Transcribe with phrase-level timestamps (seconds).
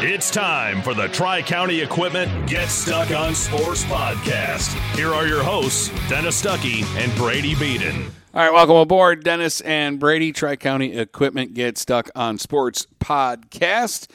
[0.00, 4.68] It's time for the Tri County Equipment Get Stuck on Sports podcast.
[4.94, 8.04] Here are your hosts, Dennis Stuckey and Brady Beaton.
[8.32, 10.30] All right, welcome aboard, Dennis and Brady.
[10.30, 14.08] Tri County Equipment Get Stuck on Sports podcast.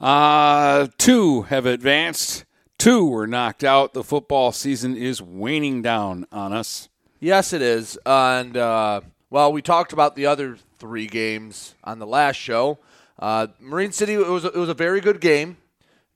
[0.00, 2.44] Uh, two have advanced,
[2.78, 3.92] two were knocked out.
[3.92, 6.88] The football season is waning down on us.
[7.18, 7.98] Yes, it is.
[8.06, 12.78] And, uh, well, we talked about the other three games on the last show.
[13.18, 15.56] Uh, Marine City, it was, it was a very good game.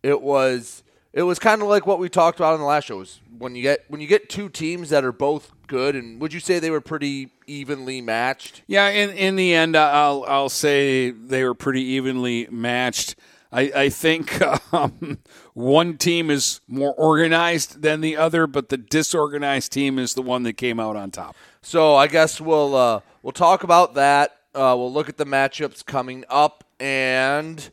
[0.03, 2.98] It was it was kind of like what we talked about in the last show.
[2.98, 6.33] Was when you get when you get two teams that are both good, and would
[6.33, 8.62] you say they were pretty evenly matched?
[8.66, 13.16] Yeah, in in the end, I'll I'll say they were pretty evenly matched.
[13.51, 14.41] I, I think
[14.74, 15.19] um,
[15.55, 20.43] one team is more organized than the other, but the disorganized team is the one
[20.43, 21.35] that came out on top.
[21.62, 24.37] So I guess we'll uh, we'll talk about that.
[24.55, 27.70] Uh, we'll look at the matchups coming up, and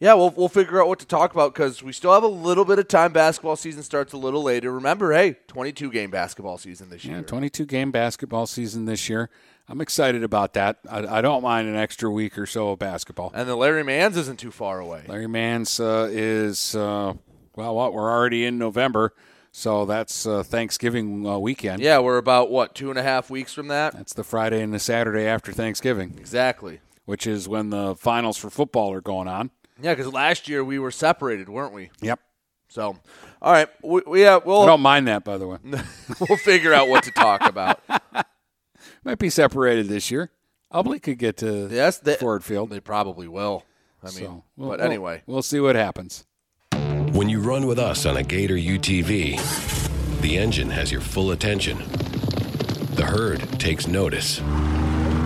[0.00, 2.64] yeah, we'll we'll figure out what to talk about because we still have a little
[2.64, 3.12] bit of time.
[3.12, 4.72] Basketball season starts a little later.
[4.72, 7.16] Remember, hey, 22 game basketball season this year.
[7.16, 9.30] Yeah, 22 game basketball season this year.
[9.68, 10.78] I'm excited about that.
[10.90, 13.32] I, I, don't mind an extra week or so of basketball.
[13.34, 15.04] And the Larry Mans isn't too far away.
[15.08, 17.14] Larry Mans uh, is uh,
[17.56, 19.14] well, what we're already in November.
[19.52, 21.80] So that's uh, Thanksgiving uh, weekend.
[21.80, 23.94] Yeah, we're about what two and a half weeks from that.
[23.94, 26.14] That's the Friday and the Saturday after Thanksgiving.
[26.18, 26.80] Exactly.
[27.04, 29.50] Which is when the finals for football are going on.
[29.80, 31.90] Yeah, because last year we were separated, weren't we?
[32.00, 32.20] Yep.
[32.68, 32.96] So,
[33.42, 34.62] all right, we, we yeah, we'll.
[34.62, 35.58] I don't mind that, by the way.
[36.28, 37.80] we'll figure out what to talk about.
[39.04, 40.30] Might be separated this year.
[40.72, 42.70] Ubly could get to yes, they, Ford Field.
[42.70, 43.64] They probably will.
[44.02, 46.24] I mean, so, we'll, but anyway, we'll, we'll see what happens.
[47.12, 51.78] When you run with us on a Gator UTV, the engine has your full attention.
[52.96, 54.40] The herd takes notice,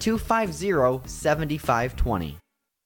[0.00, 2.41] 250 7520.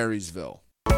[0.00, 0.62] Marysville.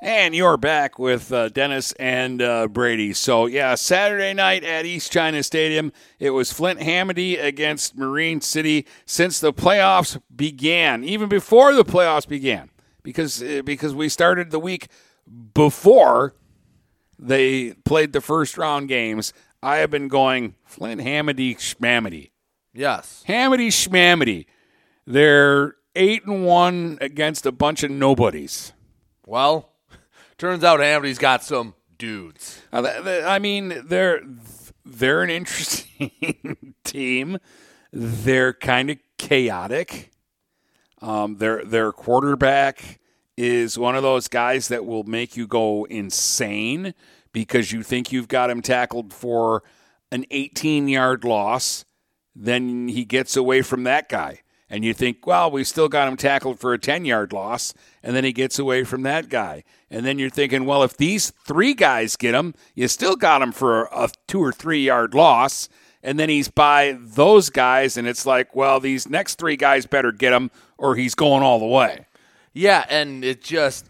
[0.00, 3.12] And you're back with uh, Dennis and uh, Brady.
[3.12, 8.86] So, yeah, Saturday night at East China Stadium, it was Flint Hamady against Marine City
[9.06, 12.70] since the playoffs began, even before the playoffs began,
[13.02, 14.86] because uh, because we started the week
[15.52, 16.34] before
[17.18, 19.32] they played the first round games.
[19.60, 22.30] I have been going Flint Hamady Schmamity.
[22.72, 23.24] Yes.
[23.26, 24.46] Hamady Schmamity.
[25.04, 28.72] They're eight and one against a bunch of nobodies.
[29.26, 29.72] Well,
[30.38, 32.62] turns out Hamady's got some dudes.
[32.72, 34.22] Uh, I mean, they're
[34.84, 37.38] they're an interesting team.
[37.92, 40.12] They're kind of chaotic.
[41.00, 42.98] Um, their their quarterback
[43.36, 46.94] is one of those guys that will make you go insane
[47.32, 49.62] because you think you've got him tackled for
[50.10, 51.84] an 18 yard loss.
[52.34, 54.42] Then he gets away from that guy.
[54.70, 57.72] And you think, well, we still got him tackled for a 10 yard loss.
[58.02, 59.64] And then he gets away from that guy.
[59.90, 63.52] And then you're thinking, well, if these three guys get him, you still got him
[63.52, 65.68] for a two or three yard loss.
[66.02, 67.96] And then he's by those guys.
[67.96, 71.58] And it's like, well, these next three guys better get him or he's going all
[71.58, 72.06] the way.
[72.52, 73.86] Yeah, and it just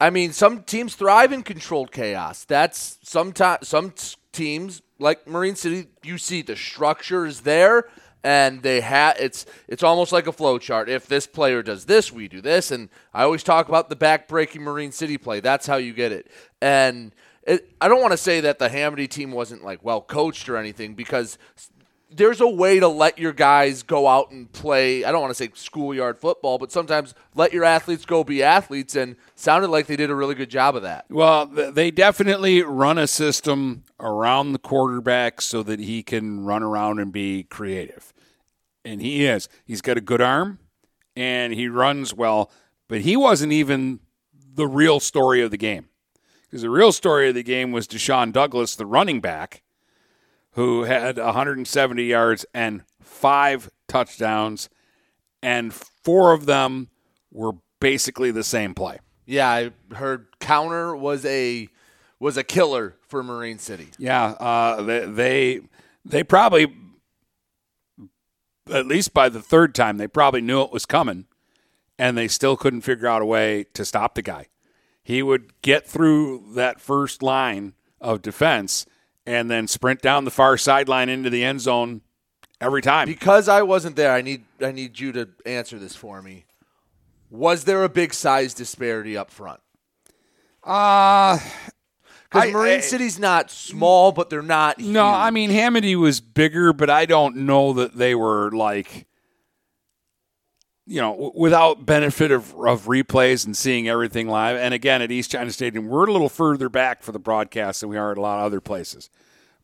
[0.00, 2.44] I mean, some teams thrive in controlled chaos.
[2.44, 3.92] That's sometimes some
[4.32, 7.88] teams like Marine City, you see the structure is there
[8.24, 10.88] and they have it's it's almost like a flow chart.
[10.88, 14.62] If this player does this, we do this and I always talk about the back-breaking
[14.62, 15.40] Marine City play.
[15.40, 16.30] That's how you get it.
[16.60, 17.14] And
[17.46, 20.56] it, I don't want to say that the Hamady team wasn't like well coached or
[20.56, 21.38] anything because
[22.10, 25.04] there's a way to let your guys go out and play.
[25.04, 28.96] I don't want to say schoolyard football, but sometimes let your athletes go be athletes.
[28.96, 31.04] And sounded like they did a really good job of that.
[31.10, 36.98] Well, they definitely run a system around the quarterback so that he can run around
[36.98, 38.12] and be creative.
[38.84, 39.48] And he is.
[39.64, 40.58] He's got a good arm
[41.14, 42.50] and he runs well,
[42.88, 44.00] but he wasn't even
[44.54, 45.88] the real story of the game.
[46.44, 49.62] Because the real story of the game was Deshaun Douglas, the running back
[50.58, 54.68] who had 170 yards and five touchdowns,
[55.40, 56.88] and four of them
[57.30, 58.98] were basically the same play.
[59.24, 61.68] Yeah, I heard counter was a
[62.18, 63.90] was a killer for Marine City.
[63.98, 65.60] Yeah, uh, they, they
[66.04, 66.74] they probably
[68.68, 71.26] at least by the third time they probably knew it was coming,
[72.00, 74.48] and they still couldn't figure out a way to stop the guy.
[75.04, 78.86] He would get through that first line of defense
[79.28, 82.00] and then sprint down the far sideline into the end zone
[82.62, 83.06] every time.
[83.06, 86.46] Because I wasn't there, I need I need you to answer this for me.
[87.30, 89.60] Was there a big size disparity up front?
[90.64, 91.38] Uh
[92.30, 94.78] because Marine I, City's not small, but they're not.
[94.78, 95.14] No, huge.
[95.14, 99.06] I mean Hamady was bigger, but I don't know that they were like,
[100.88, 104.56] you know, without benefit of, of replays and seeing everything live.
[104.56, 107.90] And again, at East China Stadium, we're a little further back for the broadcast than
[107.90, 109.10] we are at a lot of other places.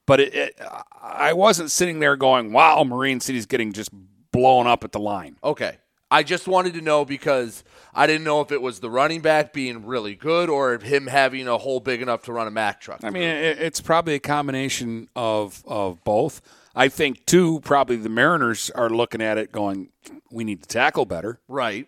[0.04, 0.60] But it, it,
[1.02, 3.90] I wasn't sitting there going, "Wow, Marine City's getting just
[4.32, 5.78] blown up at the line." Okay,
[6.10, 7.64] I just wanted to know because
[7.94, 11.48] I didn't know if it was the running back being really good or him having
[11.48, 13.00] a hole big enough to run a Mack truck.
[13.02, 16.42] I mean, it's probably a combination of of both.
[16.74, 17.60] I think too.
[17.60, 19.90] Probably the Mariners are looking at it, going,
[20.30, 21.86] "We need to tackle better." Right.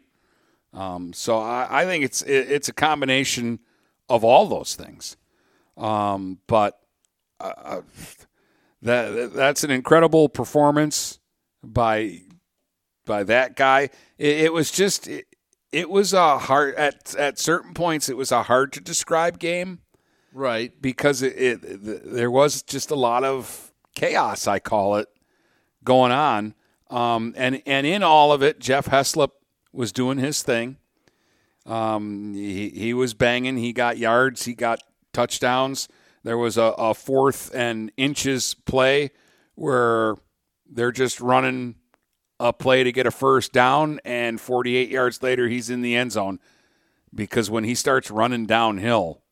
[0.73, 3.61] Um, so I, I, think it's it, it's a combination
[4.09, 5.17] of all those things.
[5.77, 6.79] Um, but
[7.41, 7.81] uh, uh
[8.83, 11.19] that that's an incredible performance
[11.63, 12.21] by
[13.07, 13.91] by that guy.
[14.19, 15.27] It, it was just it,
[15.73, 18.09] it, was a hard at at certain points.
[18.09, 19.81] It was a hard to describe game,
[20.33, 20.73] right?
[20.81, 23.66] Because it, it there was just a lot of
[23.97, 24.47] chaos.
[24.47, 25.09] I call it
[25.83, 26.55] going on,
[26.89, 29.31] um, and and in all of it, Jeff Heslop
[29.73, 30.77] was doing his thing.
[31.67, 33.57] Um, he he was banging.
[33.57, 34.45] He got yards.
[34.45, 34.81] He got
[35.13, 35.89] touchdowns.
[36.23, 39.11] There was a, a fourth and inches play
[39.55, 40.15] where
[40.69, 41.77] they're just running
[42.39, 46.13] a play to get a first down, and 48 yards later, he's in the end
[46.13, 46.39] zone
[47.15, 49.23] because when he starts running downhill,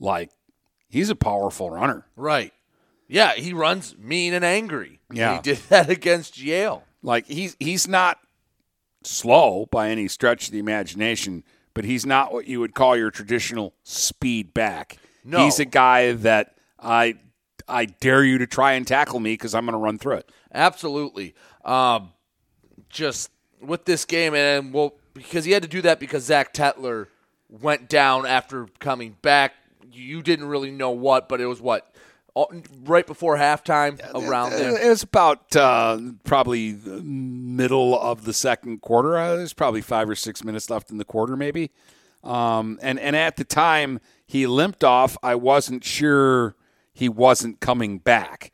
[0.00, 0.30] like
[0.88, 2.06] he's a powerful runner.
[2.16, 2.52] Right.
[3.08, 5.00] Yeah, he runs mean and angry.
[5.12, 5.36] Yeah.
[5.36, 6.84] He did that against Yale.
[7.02, 8.18] Like he's he's not
[9.02, 13.10] slow by any stretch of the imagination, but he's not what you would call your
[13.10, 14.98] traditional speed back.
[15.24, 15.44] No.
[15.44, 17.16] He's a guy that I
[17.66, 20.30] I dare you to try and tackle me because I'm going to run through it.
[20.52, 21.34] Absolutely.
[21.64, 22.12] Um,
[22.88, 27.08] just with this game, and well, because he had to do that because Zach Tetler
[27.48, 29.54] went down after coming back.
[29.90, 31.94] You didn't really know what, but it was what
[32.84, 34.80] right before halftime around there.
[34.80, 39.16] It was about uh, probably middle of the second quarter.
[39.16, 41.70] Uh, there's probably five or six minutes left in the quarter, maybe.
[42.24, 46.56] Um, and and at the time he limped off, I wasn't sure
[46.92, 48.50] he wasn't coming back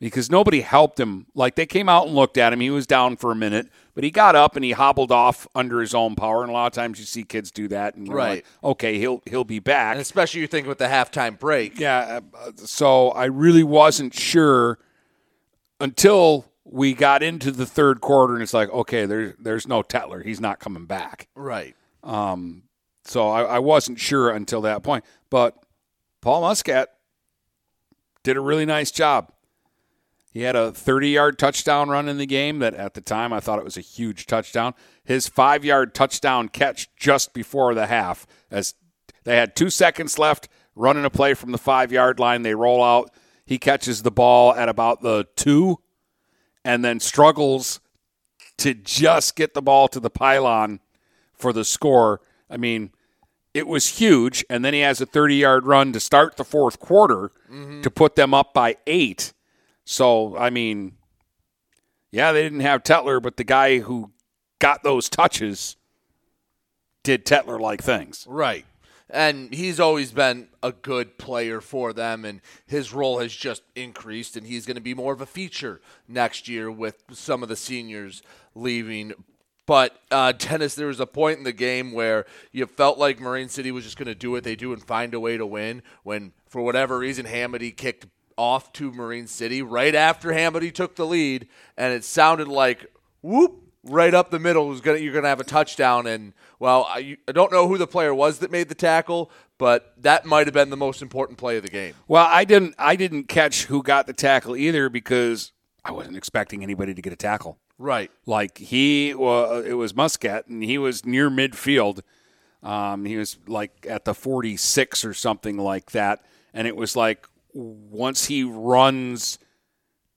[0.00, 1.26] because nobody helped him.
[1.34, 2.60] Like they came out and looked at him.
[2.60, 5.80] He was down for a minute, but he got up and he hobbled off under
[5.80, 6.42] his own power.
[6.42, 8.30] And a lot of times you see kids do that, and you're Right.
[8.36, 9.92] like, okay, he'll he'll be back.
[9.92, 11.78] And especially you think with the halftime break.
[11.80, 14.78] Yeah, uh, so I really wasn't sure
[15.80, 20.24] until we got into the third quarter, and it's like, okay, there's there's no Tetler,
[20.24, 21.28] he's not coming back.
[21.34, 21.74] Right.
[22.04, 22.64] Um,
[23.04, 25.56] so I, I wasn't sure until that point, but
[26.20, 26.90] Paul Muscat
[28.22, 29.32] did a really nice job.
[30.38, 33.40] He had a 30 yard touchdown run in the game that at the time I
[33.40, 34.72] thought it was a huge touchdown.
[35.02, 38.74] His five yard touchdown catch just before the half, as
[39.24, 42.42] they had two seconds left, running a play from the five yard line.
[42.42, 43.10] They roll out.
[43.46, 45.78] He catches the ball at about the two
[46.64, 47.80] and then struggles
[48.58, 50.78] to just get the ball to the pylon
[51.34, 52.20] for the score.
[52.48, 52.92] I mean,
[53.54, 54.44] it was huge.
[54.48, 57.80] And then he has a 30 yard run to start the fourth quarter mm-hmm.
[57.80, 59.32] to put them up by eight.
[59.90, 60.92] So, I mean,
[62.10, 64.10] yeah, they didn't have Tetler, but the guy who
[64.58, 65.78] got those touches
[67.02, 68.26] did Tetler like things.
[68.28, 68.66] Right.
[69.08, 74.36] And he's always been a good player for them, and his role has just increased,
[74.36, 77.56] and he's going to be more of a feature next year with some of the
[77.56, 78.20] seniors
[78.54, 79.14] leaving.
[79.64, 83.48] But, uh, Dennis, there was a point in the game where you felt like Marine
[83.48, 85.82] City was just going to do what they do and find a way to win
[86.02, 88.06] when, for whatever reason, Hamady kicked
[88.38, 92.86] off to Marine City right after Hamady took the lead, and it sounded like,
[93.20, 97.16] whoop, right up the middle was gonna you're gonna have a touchdown and well I,
[97.26, 100.54] I don't know who the player was that made the tackle but that might have
[100.54, 103.82] been the most important play of the game Well, I didn't I didn't catch who
[103.82, 105.52] got the tackle either because
[105.84, 107.58] I wasn't expecting anybody to get a tackle.
[107.78, 112.00] right Like he, well, it was Muscat, and he was near midfield.
[112.62, 117.28] Um, he was like at the 46 or something like that, and it was like
[117.52, 119.38] once he runs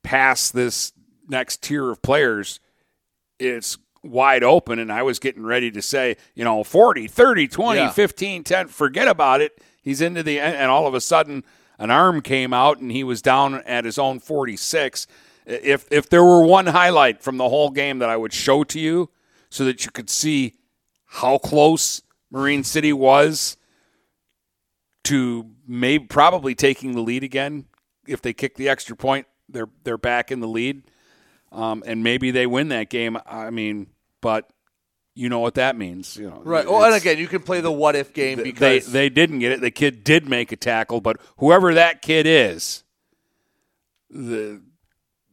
[0.04, 0.94] past this
[1.28, 2.60] next tier of players,
[3.40, 4.80] it's wide open.
[4.80, 7.90] And I was getting ready to say, you know, 40, 30, 20, Yeah.
[7.92, 9.62] 15, 10, forget about it.
[9.82, 11.44] He's into the end, and all of a sudden,
[11.80, 15.08] an arm came out, and he was down at his own 46.
[15.48, 18.80] If if there were one highlight from the whole game that I would show to
[18.80, 19.10] you,
[19.50, 20.54] so that you could see
[21.06, 23.58] how close Marine City was
[25.06, 27.66] to maybe probably taking the lead again,
[28.08, 30.84] if they kick the extra point, they're they're back in the lead,
[31.52, 33.18] um, and maybe they win that game.
[33.26, 33.88] I mean,
[34.22, 34.50] but
[35.14, 36.42] you know what that means, you know.
[36.44, 39.40] right well and again you can play the what if game they because they didn't
[39.40, 39.62] get it.
[39.62, 42.84] The kid did make a tackle, but whoever that kid is,
[44.10, 44.62] the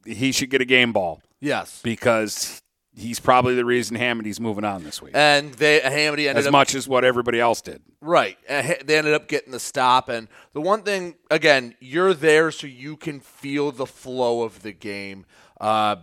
[0.05, 2.61] he should get a game ball yes because
[2.99, 6.51] he's probably the reason Hamady's moving on this week, and they Hamady ended as up
[6.51, 7.81] much as what everybody else did.
[8.01, 8.37] Right.
[8.47, 10.09] They ended up getting the stop.
[10.09, 14.71] And the one thing, again, you're there so you can feel the flow of the
[14.71, 15.25] game.
[15.59, 15.97] Uh,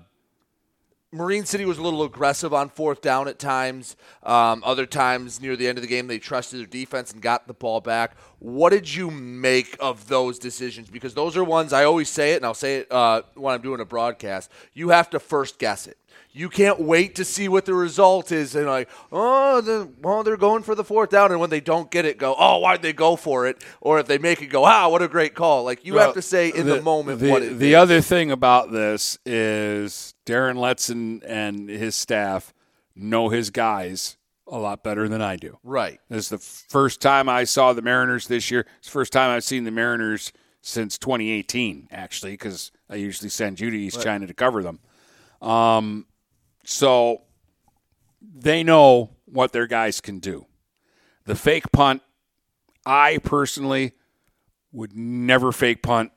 [1.12, 3.97] Marine City was a little aggressive on fourth down at times.
[4.23, 7.47] Um, other times near the end of the game, they trusted their defense and got
[7.47, 8.17] the ball back.
[8.38, 10.91] What did you make of those decisions?
[10.91, 13.62] Because those are ones I always say it, and I'll say it uh, when I'm
[13.62, 14.50] doing a broadcast.
[14.75, 15.97] You have to first guess it.
[16.32, 20.37] You can't wait to see what the result is and like, oh, the, well, they're
[20.37, 22.92] going for the fourth down, and when they don't get it, go, oh, why'd they
[22.92, 23.64] go for it?
[23.80, 25.64] Or if they make it, go, ah, what a great call!
[25.64, 27.76] Like you Well, have to say in the, moment The, what it the is.
[27.76, 32.52] other thing about this is Darren Letson and his staff
[32.94, 34.16] know his guys
[34.49, 35.58] a lot better than I do.
[35.64, 35.99] right.
[36.08, 38.64] This is the first time I saw the Mariners this year.
[38.78, 40.32] It's the first time I've seen the Mariners
[40.62, 44.78] since 2018, actually, because I usually send you to East China to cover them.
[45.43, 46.07] Um,
[46.64, 47.23] so
[48.21, 50.47] they know what their guys can do.
[51.25, 52.02] The fake punt,
[52.85, 53.93] I personally
[54.73, 56.12] would never fake punt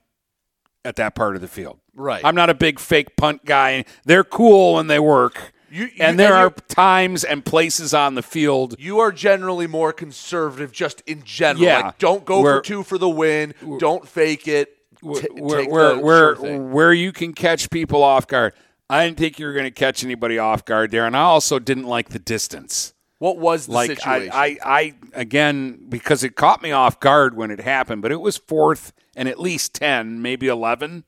[0.86, 1.80] at that part of the field.
[1.94, 2.24] Right.
[2.24, 3.86] I'm not a big fake punt guy.
[4.06, 5.54] They're cool when they work.
[5.72, 8.76] You- you- and there and are times and places on the field.
[8.80, 11.66] You are generally more conservative, just in general.
[11.66, 11.80] Yeah.
[11.88, 13.54] Like, don't go Where- for two for the win.
[13.80, 14.76] Don't fake it.
[15.02, 18.54] where T- where where where, sure where you can catch people off guard.
[18.90, 21.60] I didn't think you were going to catch anybody off guard there, and I also
[21.60, 22.94] didn't like the distance.
[23.20, 24.32] What was the like situation?
[24.34, 28.22] I, I, I again because it caught me off guard when it happened, but it
[28.22, 31.04] was fourth and at least ten, maybe eleven,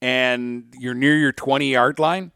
[0.00, 2.32] and you're near your twenty yard line,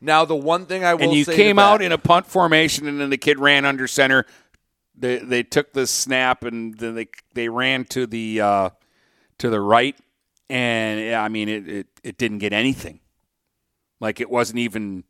[0.00, 3.00] now, the one thing I will and you came out in a punt formation, and
[3.00, 4.26] then the kid ran under center.
[4.96, 8.70] They they took the snap and then they they ran to the uh,
[9.38, 9.96] to the right,
[10.48, 13.00] and yeah, I mean it, it it didn't get anything.
[14.00, 15.04] Like it wasn't even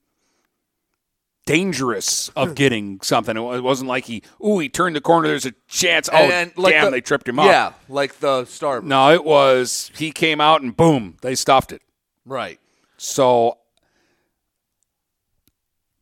[1.46, 3.36] dangerous of getting something.
[3.36, 5.28] It wasn't like he, ooh, he turned the corner.
[5.28, 6.08] There's a chance.
[6.12, 7.46] Oh, and, like damn, the- they tripped him up.
[7.46, 8.80] Yeah, like the star.
[8.82, 11.82] No, it was he came out and boom, they stuffed it.
[12.26, 12.60] Right.
[12.98, 13.58] So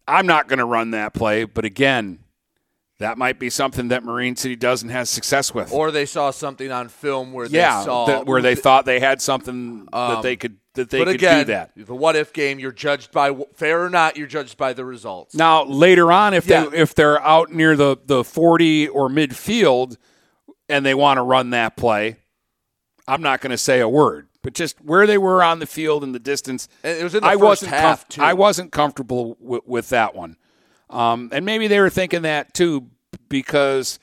[0.09, 2.21] I'm not going to run that play, but again,
[2.99, 5.73] that might be something that Marine City doesn't has success with.
[5.73, 9.01] Or they saw something on film where yeah, they saw that- where they thought they
[9.01, 11.73] had something that Um, they could that they but could again, do that.
[11.77, 14.17] The what if game, you're judged by fair or not.
[14.17, 15.35] You're judged by the results.
[15.35, 16.67] Now later on, if Yeah.
[16.67, 19.97] they if they're out near the the forty or midfield
[20.69, 22.17] and they want to run that play,
[23.07, 24.29] I'm not going to say a word.
[24.43, 27.23] But just where they were on the field and the distance, And it was in
[27.23, 28.23] the I first wasn't half, too.
[28.23, 30.37] I wasn't comfortable w- with that one,
[30.89, 32.89] um, and maybe they were thinking that too
[33.29, 33.99] because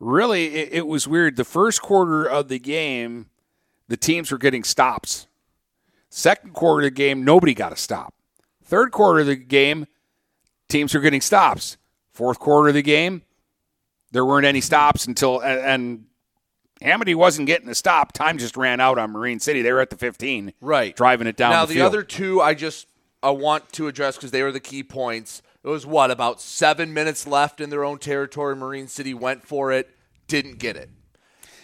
[0.00, 1.36] really it, it was weird.
[1.36, 3.26] The first quarter of the game,
[3.88, 5.26] the teams were getting stops.
[6.10, 8.14] Second quarter of the game, nobody got a stop.
[8.64, 9.86] Third quarter of the game,
[10.68, 11.76] teams were getting stops.
[12.12, 13.22] Fourth quarter of the game,
[14.10, 16.04] there weren't any stops until and, and
[16.80, 18.12] Hamady wasn't getting a stop.
[18.12, 19.62] Time just ran out on Marine City.
[19.62, 20.94] They were at the 15, Right.
[20.96, 22.86] driving it down now the, the, other two, I just
[23.22, 25.42] I want to address because they were the key points.
[25.64, 28.56] It was what about seven minutes left in their own territory.
[28.56, 29.90] Marine City went for it,
[30.28, 30.88] didn't get it.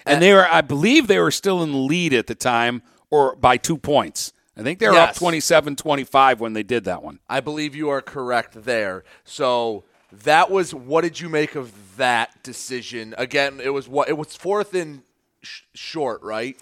[0.05, 3.35] and they were, I believe, they were still in the lead at the time, or
[3.37, 4.33] by two points.
[4.57, 5.19] I think they were up Yes.
[5.19, 7.19] 27-25 when they did that one.
[7.29, 9.03] I believe you are correct there.
[9.25, 13.15] So that was what did you make of that decision?
[13.19, 15.03] Again, it was what it was fourth and
[15.43, 16.57] sh- short, right?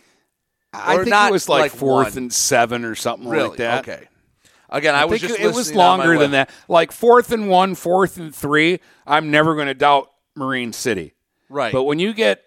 [0.72, 2.24] I Or think it was like, like fourth one.
[2.24, 3.48] and seven or something Really?
[3.50, 3.88] like that.
[3.88, 4.08] Okay.
[4.70, 6.48] Again, I, was think just it was listening on my longer than that.
[6.66, 8.80] Like fourth and one, fourth and three.
[9.06, 11.12] I'm never going to doubt Marine City.
[11.50, 11.74] Right.
[11.74, 12.42] But when you get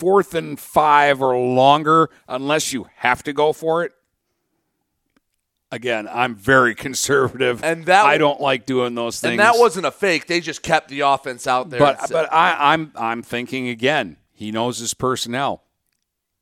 [0.00, 3.92] fourth and five or longer, unless you have to go for it,
[5.72, 9.32] again, I'm very conservative, And that- I don't like doing those things.
[9.32, 10.26] and that wasn't a fake.
[10.28, 11.80] They just kept the offense out there.
[11.80, 14.18] But but I, I'm I'm thinking again.
[14.32, 15.64] He knows his personnel.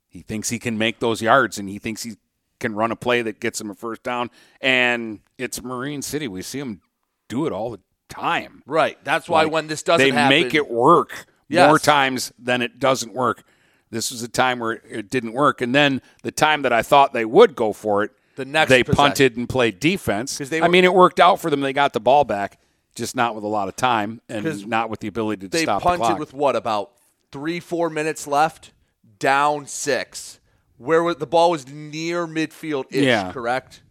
[0.08, 2.16] He thinks he can make those yards, and he thinks he
[2.58, 4.30] can run a play that gets him a first down.
[4.60, 6.26] And it's Marine City.
[6.28, 6.80] We see him
[7.28, 8.62] do it all the time.
[8.66, 8.98] right.
[9.04, 11.68] That's why Like, when this doesn't they happen, make it work Yes.
[11.68, 13.44] more times than it doesn't work.
[13.90, 17.12] This was a time where it didn't work, and then the time that I thought
[17.12, 18.96] they would go for it, The next they possession.
[18.96, 20.38] punted and played defense.
[20.38, 21.60] they I mean, it worked out for them.
[21.60, 22.58] They got the ball back,
[22.94, 25.82] just not with a lot of time and not with the ability to they stop
[25.82, 26.18] the punted clock.
[26.18, 26.92] with what about
[27.30, 28.72] three, four minutes left,
[29.18, 30.40] down six,
[30.78, 33.04] where the ball was near midfield ish.
[33.04, 33.30] Yeah.
[33.30, 33.82] Correct.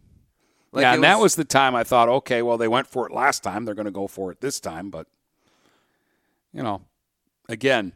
[0.72, 3.14] Like yeah, and that was the time I thought, okay, well, they went for it
[3.14, 3.66] last time.
[3.66, 4.90] They're going to go for it this time.
[4.90, 5.06] But,
[6.52, 6.82] you know,
[7.48, 7.94] again,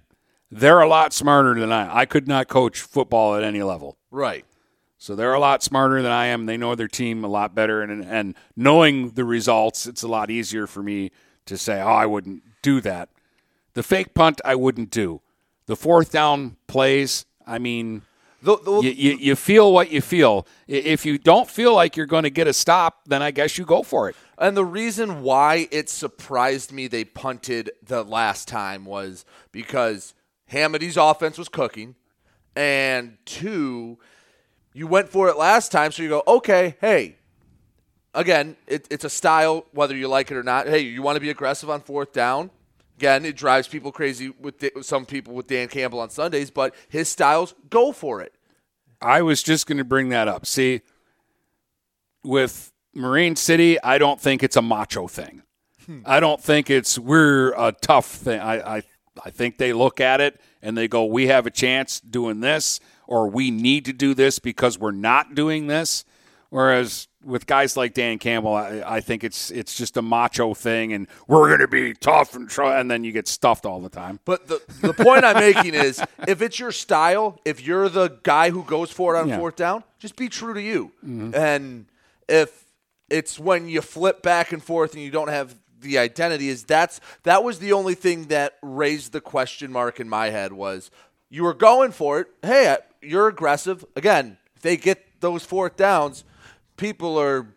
[0.52, 2.02] they're a lot smarter than I.
[2.02, 3.98] I could not coach football at any level.
[4.12, 4.46] right.
[5.04, 6.46] So they're a lot smarter than I am.
[6.46, 7.82] They know their team a lot better.
[7.82, 11.12] And, and knowing the results, it's a lot easier for me
[11.46, 13.10] to say, oh, I wouldn't do that.
[13.74, 15.20] The fake punt, I wouldn't do.
[15.66, 18.04] The fourth down plays, I mean,
[18.44, 20.48] The, the, you, you, you feel what you feel.
[20.68, 23.66] If you don't feel like you're going to get a stop, then I guess you
[23.66, 24.16] go for it.
[24.38, 30.13] And the reason why it surprised me they punted the last time was because
[30.48, 31.96] Hamady's offense was cooking,
[32.56, 33.98] and two,
[34.74, 37.18] you went for it last time, so you go, okay, hey,
[38.14, 40.68] again, it, it's a style, whether you like it or not.
[40.68, 42.50] Hey, you want to be aggressive on fourth down?
[42.98, 46.76] Again, it drives people crazy with the, some people with Dan Campbell on Sundays, but
[46.90, 48.34] his styles, go for it.
[49.02, 50.46] I was just going to bring that up.
[50.46, 50.82] See,
[52.24, 55.44] with Marine City, I don't think it's a macho thing.
[55.86, 56.00] Hmm.
[56.06, 58.40] I don't think it's we're a tough thing.
[58.40, 58.84] I, I
[59.24, 62.80] I think they look at it and they go, "We have a chance doing this,
[63.08, 66.06] or we need to do this because we're not doing this."
[66.50, 70.94] Whereas with guys like Dan Campbell, I, I think it's it's just a macho thing,
[70.94, 73.89] and we're going to be tough and try, and then you get stuffed all the
[73.89, 74.20] time.
[74.24, 78.52] But the, the point I'm making is if it's your style, if you're the guy
[78.52, 79.39] who goes for it on Yeah.
[79.39, 80.92] fourth down, just be true to you.
[81.04, 81.34] Mm-hmm.
[81.34, 81.86] And
[82.30, 82.66] if
[83.10, 86.50] it's when you flip back and forth and you don't have the identity.
[86.50, 90.54] Is that's that was the only thing that raised the question mark in my head
[90.54, 90.92] was
[91.30, 92.28] you were going for it.
[92.42, 93.84] Hey, you're aggressive.
[93.96, 96.24] Again, if they get those fourth downs,
[96.78, 97.48] people are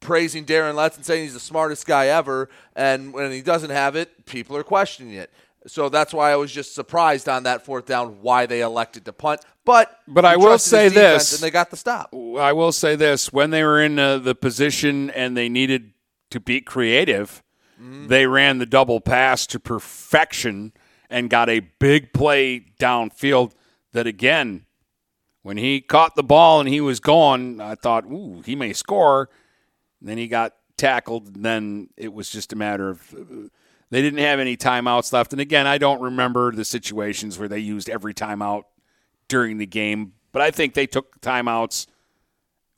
[0.00, 2.48] praising Darren Letson saying he's the smartest guy ever.
[2.76, 5.32] And when he doesn't have it, people are questioning it.
[5.66, 9.12] So that's why I was just surprised on that fourth down why they elected to
[9.12, 9.40] punt.
[9.64, 11.32] But But I will say this.
[11.34, 12.14] and they got the stop.
[12.14, 15.92] I will say this: when they were in uh, the position and they needed
[16.30, 17.42] to be creative,
[17.78, 20.72] they ran the double pass to perfection
[21.10, 23.52] and got a big play downfield.
[23.92, 24.64] That again,
[25.48, 29.30] when he caught the ball and he was gone, I thought, "Ooh, he may score."
[30.02, 31.34] then he got tackled.
[31.34, 33.14] And then it was just a matter of.
[33.14, 33.48] uh,
[33.88, 35.32] They didn't have any timeouts left.
[35.32, 38.64] And again, I don't remember the situations where they used every timeout
[39.26, 41.86] during the game, but I think they took timeouts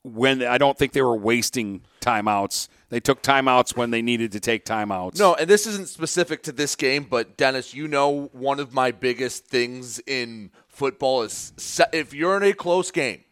[0.04, 2.68] when I don't think they were wasting timeouts.
[2.88, 5.18] They took timeouts when they needed to take timeouts.
[5.18, 8.92] No, and this isn't specific to this game, but Dennis, you know one of my
[8.92, 13.22] biggest things in football is se- if you're in a close game,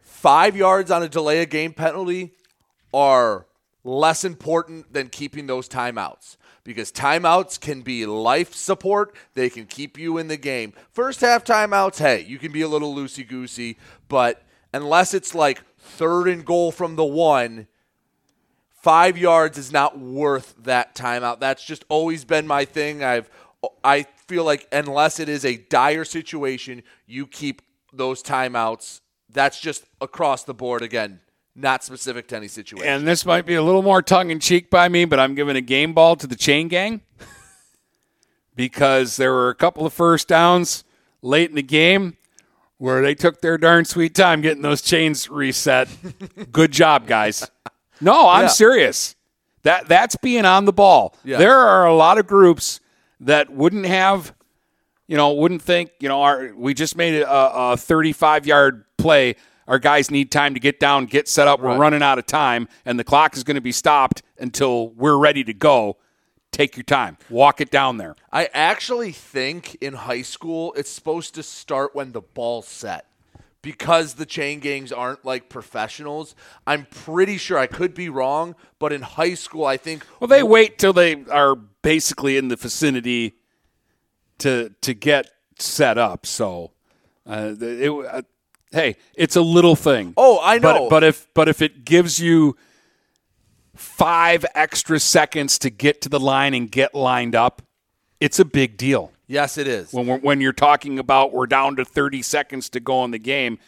[0.00, 2.34] five yards on a delay of game penalty
[2.94, 3.46] are
[3.82, 9.12] less important than keeping those timeouts because timeouts can be life support.
[9.34, 10.72] They can keep you in the game.
[10.92, 13.76] First half timeouts, hey, you can be a little loosey goosey,
[14.08, 17.66] but unless it's like third and goal from the one,
[18.82, 21.40] five yards is not worth that timeout.
[21.40, 23.02] That's just always been my thing.
[23.02, 23.28] I've
[23.82, 27.62] I feel like unless it is a dire situation, you keep
[27.92, 29.00] those timeouts.
[29.30, 31.20] That's just across the board again,
[31.54, 32.86] not specific to any situation.
[32.88, 35.56] And this might be a little more tongue in cheek by me, but I'm giving
[35.56, 37.02] a game ball to the chain gang
[38.54, 40.84] because there were a couple of first downs
[41.22, 42.16] late in the game
[42.78, 45.88] where they took their darn sweet time getting those chains reset.
[46.52, 47.50] Good job, guys.
[48.00, 48.48] No, I'm Yeah.
[48.48, 49.14] serious.
[49.62, 51.16] That that's being on the ball.
[51.24, 51.38] Yeah.
[51.38, 52.78] There are a lot of groups
[53.20, 54.34] that wouldn't have,
[55.06, 59.36] you know, wouldn't think, you know, our, we just made a, a 35 yard play.
[59.68, 61.60] Our guys need time to get down, get set up.
[61.60, 65.18] We're running out of time, and the clock is going to be stopped until we're
[65.18, 65.96] ready to go.
[66.52, 67.18] Take your time.
[67.28, 68.14] Walk it down there.
[68.32, 73.05] I actually think in high school it's supposed to start when the ball's set.
[73.66, 76.36] Because the chain gangs aren't like professionals,
[76.68, 80.44] I'm pretty sure I could be wrong, but in high school I think Well, they
[80.44, 83.34] wait till they are basically in the vicinity
[84.38, 86.26] to to get set up.
[86.26, 86.74] So,
[87.28, 88.22] uh, it, uh,
[88.70, 90.14] hey, it's a little thing.
[90.16, 90.88] Oh, I know.
[90.88, 92.56] But, but if but if it gives you
[93.74, 97.62] five extra seconds to get to the line and get lined up,
[98.20, 99.10] it's a big deal.
[99.26, 99.92] Yes it is.
[99.92, 103.18] When we're, when you're talking about we're down to 30 seconds to go in the
[103.18, 103.58] game,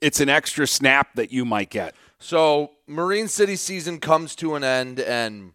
[0.00, 1.94] it's an extra snap that you might get.
[2.18, 5.52] So Marine City season comes to an end, and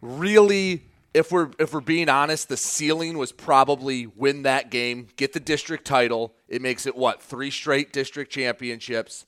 [0.00, 5.32] really, if we're if we're being honest, the ceiling was probably win that game, get
[5.32, 6.34] the district title.
[6.48, 9.26] It makes it what three straight district championships.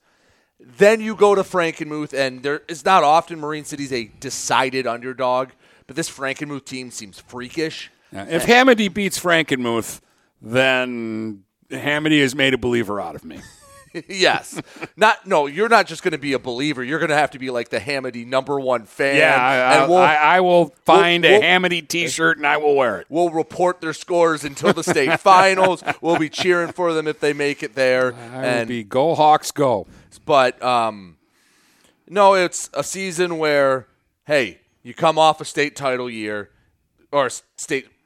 [0.60, 5.50] Then you go to Frankenmuth, and there is not often Marine City's a decided underdog,
[5.86, 7.90] but this Frankenmuth team seems freakish.
[8.12, 10.00] If Hamady beats Frankenmuth,
[10.40, 13.40] then Hamady has made a believer out of me.
[14.08, 14.60] yes,
[14.96, 15.46] not no.
[15.46, 16.84] You're not just going to be a believer.
[16.84, 19.16] You're going to have to be like the Hamady number one fan.
[19.16, 22.74] Yeah, I, and we'll, I, I will find we'll- a Hamady T-shirt and I will
[22.74, 23.06] wear it.
[23.08, 25.82] We'll report their scores until the state finals.
[26.00, 28.14] We'll be cheering for them if they make it there.
[28.14, 29.86] I and be go Hawks go.
[30.24, 31.16] but um,
[32.08, 33.86] no, it's a season where
[34.26, 36.50] hey, you come off a state title year
[37.10, 37.30] or a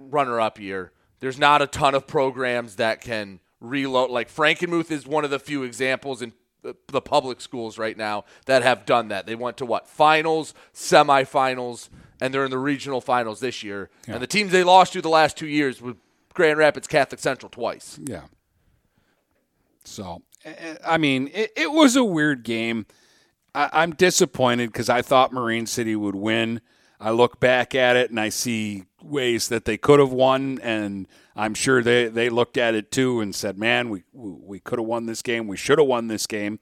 [0.02, 0.92] state runner-up year.
[1.20, 4.10] There's not a ton of programs that can reload.
[4.10, 8.62] Like Frankenmuth is one of the few examples in the, public schools right now that
[8.62, 9.26] have done that.
[9.26, 11.88] They went to what finals, semifinals,
[12.20, 13.90] and they're in the regional finals this year.
[14.06, 15.96] And the teams they lost to the last two years were
[16.34, 17.98] Grand Rapids Catholic Central twice.
[18.04, 18.22] Yeah.
[19.84, 22.86] So, eh, I mean, it, it was a weird game.
[23.54, 26.60] I, I'm disappointed because I thought Marine City would win.
[27.00, 31.06] I look back at it and I see ways that they could have won, and
[31.36, 34.86] I'm sure they, they looked at it too and said, "Man, we we could have
[34.86, 35.46] won this game.
[35.46, 36.58] We should have won this game."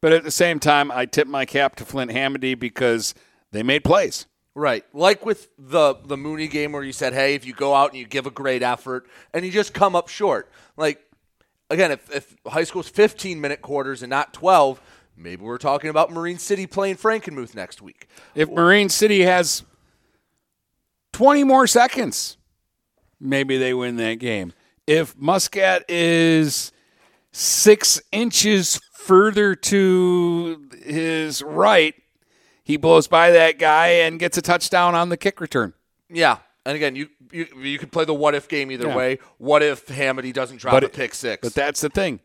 [0.00, 3.14] But at the same time, I tip my cap to Flint Hamady because
[3.52, 4.26] they made plays.
[4.54, 4.84] Right.
[4.92, 7.98] Like with the the Mooney game where you said, "Hey, if you go out and
[7.98, 11.02] you give a great effort and you just come up short." Like
[11.70, 14.80] again, if if high school's 15-minute quarters and not 12,
[15.16, 18.08] maybe we're talking about Marine City playing Frankenmuth next week.
[18.34, 19.62] If Marine City has
[21.22, 22.36] 20 more seconds,
[23.20, 24.52] maybe they win that game.
[24.88, 26.72] If Muscat is
[27.30, 31.94] six inches further to his right
[32.64, 35.74] he blows by that guy and gets a touchdown on the kick return.
[36.08, 36.38] Yeah.
[36.64, 38.96] And again, you you, you could play the what if game either Yeah.
[38.96, 39.18] way.
[39.38, 41.40] What if Hamady doesn't drop But a pick six?
[41.42, 42.20] But that's the thing.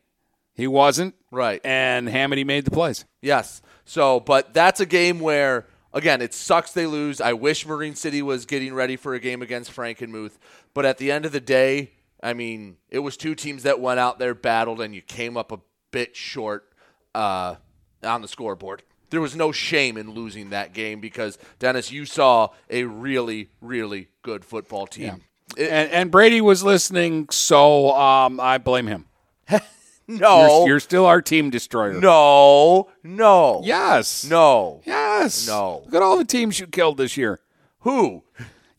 [0.53, 1.15] He wasn't.
[1.31, 1.61] Right.
[1.63, 3.05] And Hamady made the plays.
[3.21, 3.61] Yes.
[3.85, 5.65] So, but that's a game where,
[5.97, 7.19] again, it sucks they lose.
[7.19, 10.37] I wish Marine City was getting ready for a game against Frankenmuth.
[10.73, 13.99] But at the end of the day, I mean, it was two teams that went
[13.99, 15.59] out there, battled, and you came up a
[15.91, 16.71] bit short
[17.13, 17.55] uh,
[18.03, 18.83] on the scoreboard.
[19.09, 24.09] There was no shame in losing that game because, Dennis, you saw a really, really
[24.21, 25.21] good football team.
[25.55, 29.05] It- and, and Brady was listening, so um, I blame him.
[30.19, 30.59] no.
[30.59, 31.93] You're, you're still our team destroyer.
[31.93, 32.89] no.
[33.03, 33.61] No.
[33.63, 34.25] Yes.
[34.25, 34.81] No.
[34.85, 35.47] Yes.
[35.47, 35.81] No.
[35.85, 37.39] Look at all the teams you killed this year.
[37.81, 38.23] Who?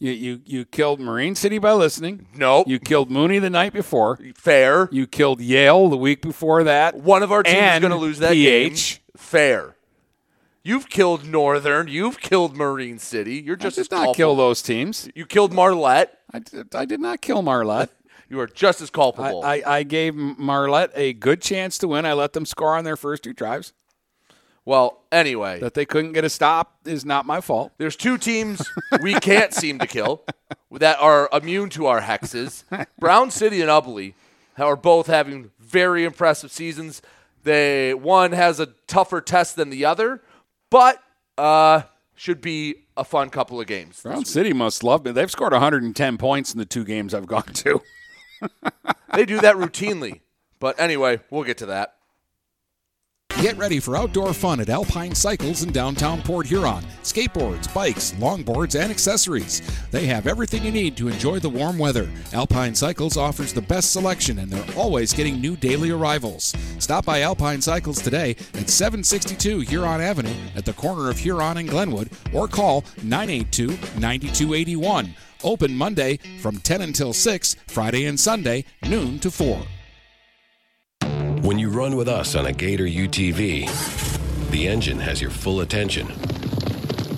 [0.00, 2.28] You you you killed Marine City by listening.
[2.34, 2.68] Nope.
[2.68, 4.18] You killed Mooney the night before.
[4.36, 4.88] Fair.
[4.92, 6.94] You killed Yale the week before that.
[6.94, 8.94] One of our teams is going to lose that PH.
[8.96, 9.02] game.
[9.16, 9.74] Fair.
[10.62, 11.88] You've killed Northern.
[11.88, 13.36] You've killed Marine City.
[13.36, 14.14] You're I just did as not culpable.
[14.14, 15.08] kill those teams.
[15.14, 16.18] You killed Marlette.
[16.32, 17.90] I did, I did not kill Marlette.
[18.28, 19.42] You are just as I, culpable.
[19.44, 22.04] I, I gave Marlette a good chance to win.
[22.06, 23.72] I let them score on their first two drives.
[24.64, 27.72] well, anyway, That they couldn't get a stop is not my fault.
[27.78, 28.60] there's two teams
[29.00, 30.22] we can't seem to kill
[30.70, 32.64] that are immune to our hexes.
[32.98, 34.12] Brown City and Ubly
[34.58, 37.00] are both having very impressive seasons.
[37.44, 40.20] They one has a tougher test than the other,
[40.70, 41.02] but
[41.38, 41.82] uh,
[42.14, 44.02] should be a fun couple of games.
[44.02, 45.12] Brown City must love me.
[45.12, 47.80] They've scored 110 points in the two games I've gone to.
[49.14, 50.20] They do that routinely.
[50.60, 51.94] But anyway, we'll get to that.
[53.42, 56.82] Get ready for outdoor fun at Alpine Cycles in downtown Port Huron.
[57.04, 59.62] Skateboards, bikes, longboards, and accessories.
[59.92, 62.10] They have everything you need to enjoy the warm weather.
[62.32, 66.52] Alpine Cycles offers the best selection and they're always getting new daily arrivals.
[66.80, 71.68] Stop by Alpine Cycles today at 762 Huron Avenue at the corner of Huron and
[71.68, 73.68] Glenwood or call 982
[74.00, 75.14] 9281.
[75.44, 79.62] Open Monday from 10 until 6, Friday and Sunday, noon to 4.
[81.42, 86.08] When you run with us on a Gator UTV, the engine has your full attention.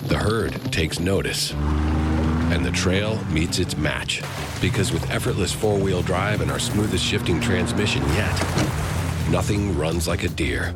[0.07, 1.53] The herd takes notice.
[1.53, 4.21] And the trail meets its match.
[4.61, 8.37] Because with effortless four wheel drive and our smoothest shifting transmission yet,
[9.31, 10.75] nothing runs like a deer.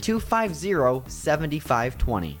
[0.00, 2.40] 250 7520.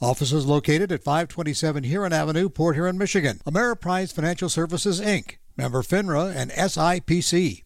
[0.00, 3.40] Office is located at 527 Huron Avenue, Port Huron, Michigan.
[3.46, 7.65] Ameriprise Financial Services, Inc., member FINRA and SIPC.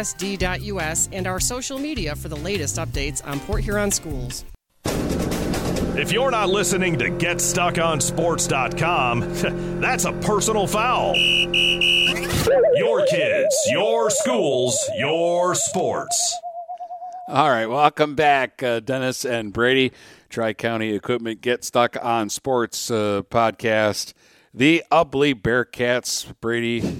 [0.01, 4.43] www.phasd.us and our social media for the latest updates on Port Huron schools.
[5.93, 11.15] If you're not listening to GetStuckOnSports.com, that's a personal foul.
[12.75, 16.39] Your kids, your schools, your sports.
[17.27, 19.91] All right, welcome back, uh, Dennis and Brady.
[20.29, 24.13] Tri County Equipment Get Stuck on Sports uh, podcast.
[24.53, 26.95] The Ubly Bearcats, Brady.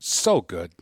[0.00, 0.72] So good.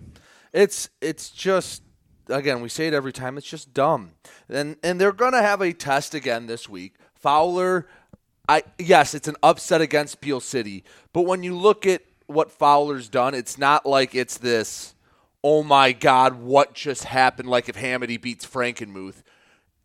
[0.52, 1.82] It's it's just
[2.28, 3.38] again we say it every time.
[3.38, 4.12] It's just dumb,
[4.48, 6.94] and and they're gonna have a test again this week.
[7.14, 7.86] Fowler,
[8.48, 13.08] I yes, it's an upset against Beal City, but when you look at what Fowler's
[13.08, 14.94] done, it's not like it's this.
[15.42, 17.48] Oh my God, what just happened?
[17.48, 19.22] Like if Hamady beats Frankenmuth,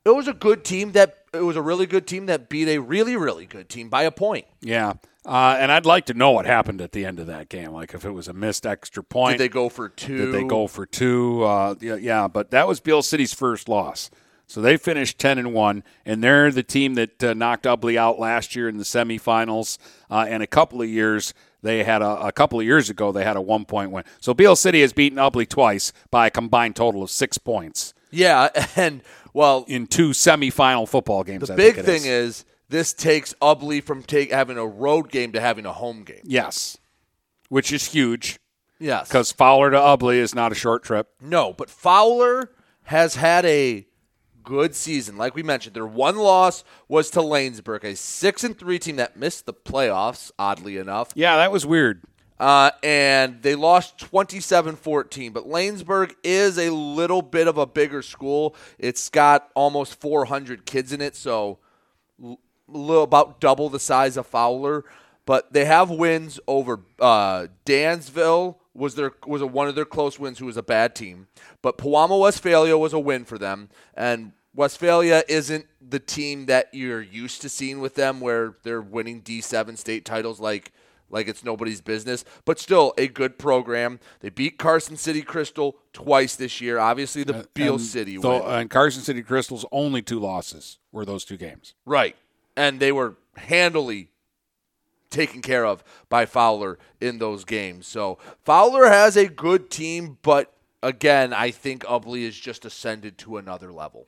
[0.04, 2.80] it was a good team that it was a really good team that beat a
[2.80, 4.46] really really good team by a point.
[4.62, 4.94] Yeah.
[5.26, 7.72] Uh, and I'd like to know what happened at the end of that game.
[7.72, 9.38] Like if it was a missed extra point.
[9.38, 10.18] Did they go for two?
[10.18, 11.44] Did they go for two?
[11.44, 14.12] Uh, yeah, yeah, but that was Beal City's first loss.
[14.48, 18.20] So they finished ten and one, and they're the team that uh, knocked Ubly out
[18.20, 19.80] last year in the semifinals.
[20.12, 21.34] Uh, and a couple of years
[21.64, 24.04] they had a, a, couple of years ago they had a one point win.
[24.22, 27.96] So Beal City has beaten Ubly twice by a combined total of six points.
[28.12, 29.02] Yeah, and
[29.34, 31.48] well, in two semifinal football games.
[31.48, 32.06] The I big thing is.
[32.06, 36.22] is this takes Ubly from take, having a road game to having a home game.
[36.24, 36.78] Yes,
[37.50, 38.40] which is huge.
[38.80, 41.08] Yes, because Fowler to Ubly is not a short trip.
[41.22, 42.52] No, but Fowler
[42.84, 43.88] has had a
[44.44, 45.18] good season.
[45.18, 49.18] Like we mentioned, their one loss was to Laingsburg, a six and three team that
[49.18, 50.32] missed the playoffs.
[50.38, 52.04] Oddly enough, yeah, that was weird.
[52.38, 58.54] Uh, and they lost 27-14 but laingsburg is a little bit of a bigger school
[58.78, 61.60] it's got almost 400 kids in it so
[62.68, 64.86] little about double the size of Fowler,
[65.26, 70.20] but they have wins over uh, Dansville was their was a, one of their close
[70.20, 71.28] wins who was a bad team,
[71.62, 77.02] but Pewamo Westphalia was a win for them and Westphalia isn't the team that you're
[77.02, 80.72] used to seeing with them where they're winning D7 state titles like
[81.10, 84.00] like it's nobody's business, but still a good program.
[84.22, 86.80] They beat Carson City Crystal twice this year.
[86.80, 88.42] Obviously, the uh, Beal City win.
[88.42, 91.76] Uh, and Carson City Crystal's only two losses were those two games.
[91.86, 92.16] Right
[92.56, 94.10] and they were handily
[95.10, 97.88] taken care of by Fowler in those games.
[97.88, 103.38] So Fowler has a good team, but again, I think Ubly is just ascended to
[103.38, 104.08] another level.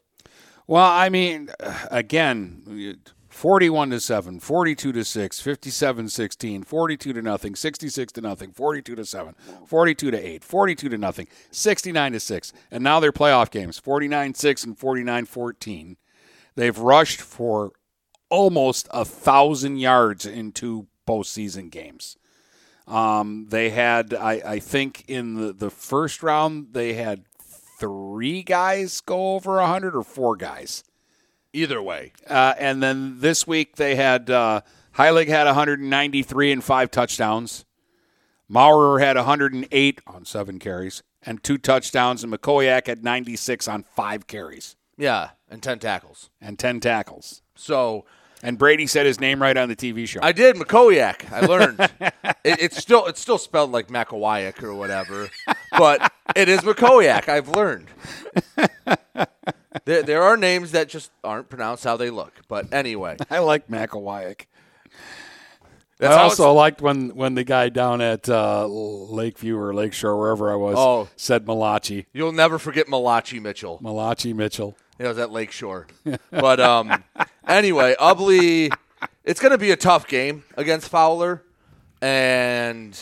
[0.68, 1.50] Well, I mean,
[1.90, 2.98] again,
[3.30, 8.96] 41 to 7, 42 to 6, 57 16, 42 to nothing, 66 to nothing, 42
[8.96, 12.54] to 7, 42 to 8, 42 to nothing, 69 to 6.
[12.70, 15.98] And now their playoff games, 49 6 and 49 14.
[16.56, 17.72] They've rushed for
[18.30, 22.18] almost a thousand yards in two postseason games.
[22.88, 27.26] Um, they had, I, I think, in the, the first round, they had
[27.80, 30.84] three guys go over 100 or four guys.
[31.54, 32.14] Either way.
[32.28, 34.62] Uh, and then this week they had uh,
[34.96, 37.66] Heilig had 193 and five touchdowns.
[38.48, 44.28] Maurer had 108 on seven carries and two touchdowns, and McCoyak had 96 on five
[44.28, 44.76] carries.
[44.98, 46.30] Yeah, and 10 tackles.
[46.42, 47.42] And 10 tackles.
[47.56, 48.06] So
[48.44, 50.20] and Brady said his name right on the TV show.
[50.22, 51.32] I did, McCoyak.
[51.32, 51.80] I learned.
[52.44, 55.30] it, it's still it's still spelled like McCoyak or whatever,
[55.78, 57.30] but it is McCoyak.
[57.30, 57.88] I've learned.
[59.86, 62.34] there, there are names that just aren't pronounced how they look.
[62.48, 63.70] But anyway, I like
[66.00, 66.10] McCoyak.
[66.10, 70.56] I also liked when, when the guy down at uh, Lakeview or Lakeshore, wherever I
[70.56, 72.06] was, oh, said Malachi.
[72.14, 73.80] You'll never forget Malachi Mitchell.
[73.82, 74.78] Malachi Mitchell.
[75.00, 75.88] It was at Lakeshore.
[76.32, 77.04] but um,
[77.48, 78.72] anyway, Ubly,
[79.24, 81.44] it's going to be a tough game against Fowler,
[82.02, 83.00] and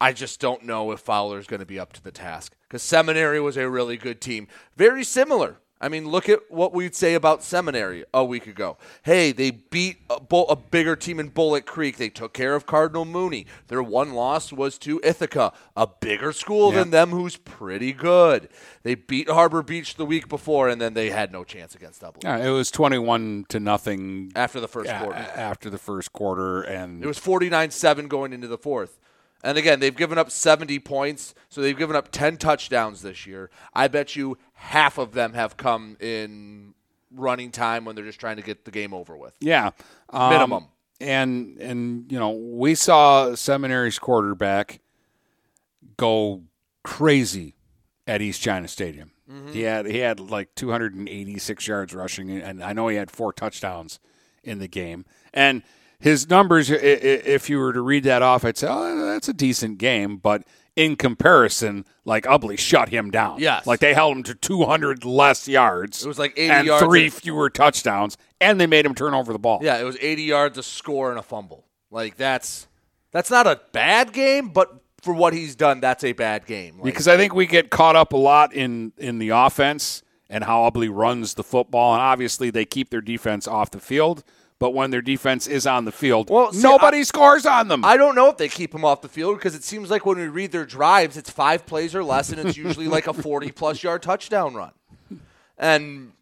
[0.00, 2.82] I just don't know if Fowler is going to be up to the task because
[2.82, 7.14] Seminary was a really good team, very similar I mean, look at what we'd say
[7.14, 8.76] about Seminary a week ago.
[9.02, 11.96] Hey, they beat a, Bull, a bigger team in Bullock Creek.
[11.96, 13.46] They took care of Cardinal Mooney.
[13.68, 16.80] Their one loss was to Ithaca, a bigger school Yeah.
[16.80, 18.50] than them who's pretty good.
[18.82, 22.24] They beat Harbor Beach the week before, and then they had no chance against Ubly
[22.24, 25.18] Yeah, it was twenty-one to nothing after the first a- quarter.
[25.18, 28.98] After the first quarter, and It was 49 7 going into the fourth.
[29.42, 33.50] And again, they've given up 70 points, so they've given up 10 touchdowns this year.
[33.74, 36.74] I bet you half of them have come in
[37.10, 39.34] running time when they're just trying to get the game over with.
[39.40, 39.70] Yeah,
[40.10, 40.66] um, Minimum.
[41.02, 44.80] And and you know we saw seminary's quarterback
[45.96, 46.42] go
[46.82, 47.54] crazy
[48.06, 49.12] at East China Stadium.
[49.30, 49.52] Mhm.
[49.52, 53.98] He had he had like 286 yards rushing, and I know he had four touchdowns
[54.44, 55.06] in the game.
[55.32, 55.62] And
[56.00, 59.78] his numbers, if you were to read that off, I'd say, oh, that's a decent
[59.78, 60.42] game, but.
[60.76, 63.40] In comparison, like Ubly shut him down.
[63.40, 63.66] Yes.
[63.66, 66.02] like they held him to 200 less yards.
[66.04, 69.32] It was like 80 and yards three fewer touchdowns, and they made him turn over
[69.32, 69.58] the ball.
[69.60, 71.66] Yeah, it was 80 yards, a score, and a fumble.
[71.90, 72.68] Like, that's
[73.10, 74.72] that's not a bad game, but
[75.02, 76.76] for what he's done, that's a bad game.
[76.76, 80.44] Like, because I think we get caught up a lot in in the offense and
[80.44, 84.22] how Ubly runs the football, and obviously they keep their defense off the field.
[84.60, 87.84] But when their defense is on the field, see, nobody I- scores on them.
[87.84, 90.18] I don't know if they keep them off the field because it seems like when
[90.18, 93.50] we read their drives, it's five plays or less, and it's usually like a 40
[93.52, 94.72] plus yard touchdown run.
[95.56, 96.12] And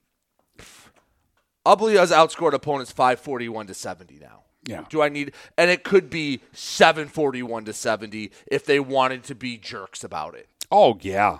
[1.66, 4.45] Ubly has outscored opponents 541 to 70 now.
[4.66, 4.84] Yeah.
[4.89, 9.57] Do I need and it could be 741 to 70 if they wanted to be
[9.59, 10.49] jerks about it.
[10.70, 11.39] Oh yeah.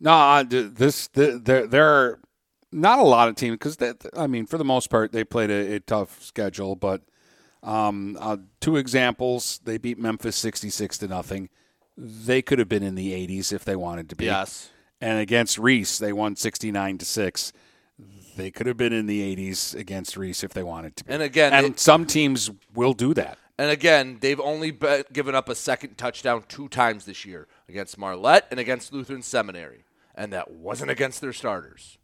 [0.00, 2.20] No, this th- there there are
[2.74, 3.78] not a lot of teams because
[4.16, 7.02] I mean for the most part they played a, a tough schedule, but
[7.62, 11.48] um, uh, two examples: they beat Memphis sixty-six to nothing.
[11.96, 14.26] They could have been in the eighties if they wanted to be.
[14.26, 14.70] Yes.
[15.00, 17.52] And against Reese, they won sixty-nine to six.
[18.36, 21.12] They could have been in the eighties against Reese if they wanted to be.
[21.12, 23.38] And again, and they- some teams will do that.
[23.56, 27.96] And again, they've only be- given up a second touchdown two times this year against
[27.96, 29.84] Marlette and against Lutheran Seminary,
[30.16, 31.96] and that wasn't against their starters.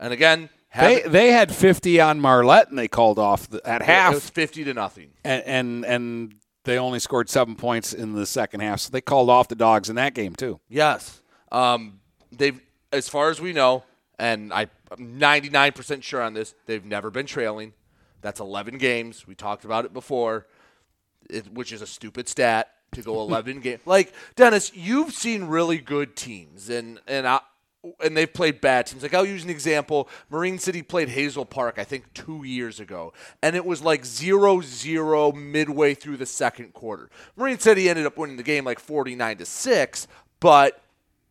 [0.00, 4.12] And again, They they had fifty on Marlette and they called off the, at half.
[4.12, 5.10] It was fifty to nothing.
[5.24, 6.34] and and and
[6.64, 9.88] they only scored seven points in the second half, so they called off the dogs
[9.88, 10.60] in that game too.
[10.68, 11.22] Yes.
[11.52, 12.60] Um, they've,
[12.92, 13.82] as far as we know,
[14.18, 17.72] and I, I'm 99% sure on this, they've never been trailing.
[18.20, 19.26] That's 11 games.
[19.26, 20.46] We talked about it before,
[21.30, 23.80] it, which is a stupid stat to go 11 games.
[23.86, 27.40] Like Dennis, you've seen really good teams, and and I,
[28.02, 29.02] and they've played bad teams.
[29.02, 30.08] Like I'll use an example.
[30.28, 33.12] Marine City played Hazel Park, I think, two years ago,
[33.42, 37.10] and it was like 0-0 midway through the second quarter.
[37.36, 40.06] Marine City ended up winning the game like 49 to six,
[40.40, 40.82] but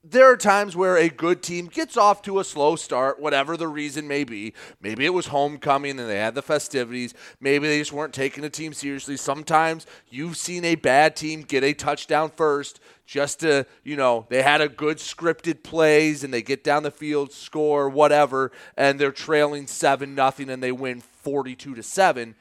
[0.03, 3.67] there are times where a good team gets off to a slow start, whatever the
[3.67, 4.53] reason may be.
[4.81, 7.13] Maybe it was homecoming and they had the festivities.
[7.41, 9.17] Maybe they just weren't taking the team seriously.
[9.17, 14.41] Sometimes you've seen a bad team get a touchdown first just to, you know, they
[14.41, 19.11] had a good scripted plays and they get down the field, score, whatever, and they're
[19.11, 22.35] trailing 7 nothing and they win 42 to 7.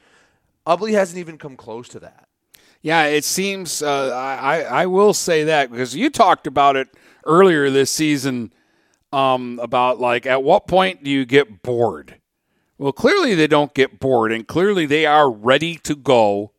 [0.65, 2.29] Ubly hasn't even come close to that.
[2.81, 3.81] Yeah, it seems.
[3.81, 6.87] Uh, I I will say that because you talked about it
[7.25, 8.53] earlier this season
[9.11, 12.15] um, about like at what point do you get bored?
[12.77, 16.51] Well, clearly they don't get bored, and clearly they are ready to go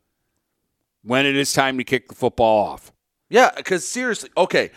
[1.03, 2.93] when it is time to kick the football off.
[3.31, 4.71] Yeah, because seriously, okay,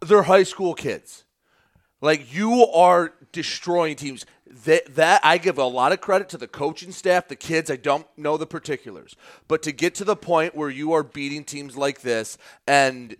[0.00, 1.24] they're high school kids.
[2.00, 4.26] Like you are destroying teams.
[4.64, 7.70] That that I give a lot of credit to the coaching staff, the kids.
[7.70, 9.14] I don't know the particulars,
[9.46, 12.36] but to get to the point where you are beating teams like this,
[12.66, 13.16] and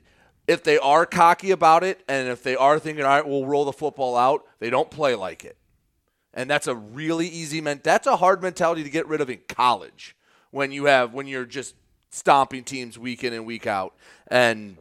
[0.51, 3.65] if they are cocky about it, and if they are thinking, all right, we'll roll
[3.65, 5.57] the football out, they don't play like it.
[6.35, 7.81] And that's a really easy men.
[7.85, 10.17] That's a hard mentality to get rid of in college
[10.51, 11.77] when you have when you're just
[12.11, 13.95] stomping teams week in and week out.
[14.27, 14.77] And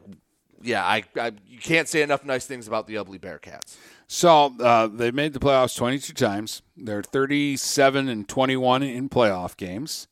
[0.59, 3.77] yeah, I, I you can't say enough nice things about the Ubly Bearcats.
[4.07, 6.63] So uh, they made the playoffs 22 times.
[6.77, 10.07] They're 37 and 21 in playoff games.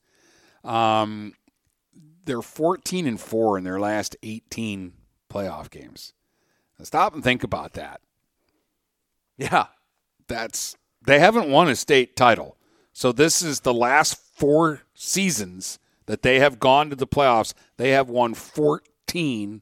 [0.64, 1.34] Um,
[2.26, 4.94] they're 14 and four in their last 18
[5.30, 6.14] playoff games.
[6.78, 8.02] Now stop and think about that.
[9.38, 9.68] Yeah,
[10.28, 10.76] that's
[11.06, 12.58] they haven't won a state title.
[12.94, 17.54] So this is the last four seasons that they have gone to the playoffs.
[17.78, 19.62] They have won 14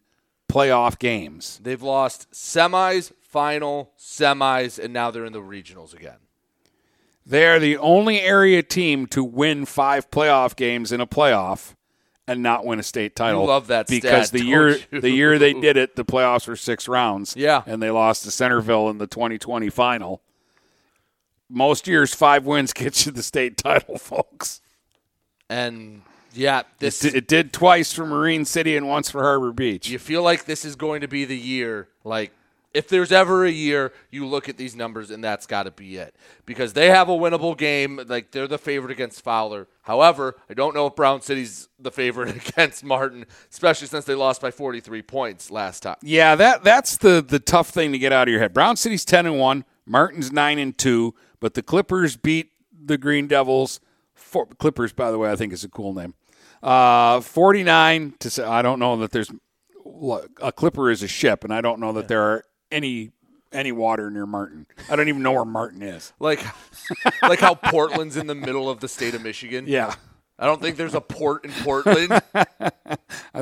[0.50, 1.60] playoff games.
[1.62, 6.20] They've lost semis, final, semis, and now they're in the regionals again.
[7.26, 11.74] They are the only area team to win five playoff games in a playoff
[12.28, 13.42] and not win a state title.
[13.42, 15.02] You love that because stat, the year you?
[15.02, 17.36] the year they did it, the playoffs were six rounds.
[17.38, 17.62] Yeah.
[17.66, 20.22] and they lost to Centerville in the 2020 final.
[21.50, 24.62] Most years, five wins gets you the state title, folks.
[25.50, 26.02] And
[26.34, 29.88] yeah, this It, it did twice for Marine City and once for Harbor Beach.
[29.88, 32.32] you feel like this is going to be the year like
[32.76, 35.96] if there's ever a year you look at these numbers and that's got to be
[35.96, 36.14] it
[36.46, 39.68] because they have a winnable game like they're the favorite against Fowler.
[39.84, 44.42] However, I don't know if Brown City's the favorite against Martin, especially since they lost
[44.42, 45.96] by 43 points last time.
[46.02, 48.54] Yeah, that that's the the tough thing to get out of your head.
[48.54, 53.28] Brown City's ten and one, Martin's nine and two, but the Clippers beat the Green
[53.28, 53.80] Devils.
[54.14, 56.14] For, Clippers, by the way, I think is a cool name.
[56.62, 59.32] Uh, Forty nine to say, I don't know that there's
[60.42, 63.12] a Clipper is a ship, and I don't know that there are any
[63.52, 64.66] any water near Martin.
[64.90, 66.14] I don't even know where Martin is.
[66.20, 66.44] Like
[67.22, 69.66] like how Portland's in the middle of the state of Michigan.
[69.68, 69.96] Yeah.
[70.38, 72.22] I don't think there's a port in Portland.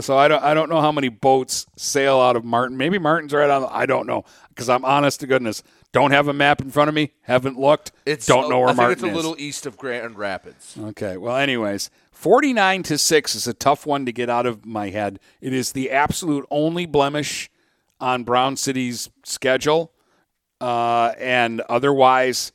[0.01, 2.77] So I don't I don't know how many boats sail out of Martin.
[2.77, 3.67] Maybe Martin's right on.
[3.71, 5.61] I don't know because I'm honest to goodness.
[5.91, 7.11] Don't have a map in front of me.
[7.21, 7.91] Haven't looked.
[8.05, 9.15] It's don't know where I think Martin it's a is.
[9.15, 10.75] little east of Grand Rapids.
[10.79, 11.17] Okay.
[11.17, 15.19] Well, anyways, 49 to 6 is a tough one to get out of my head.
[15.41, 17.51] It is the absolute only blemish
[17.99, 19.91] on Brown City's schedule.
[20.61, 22.51] Uh, and otherwise,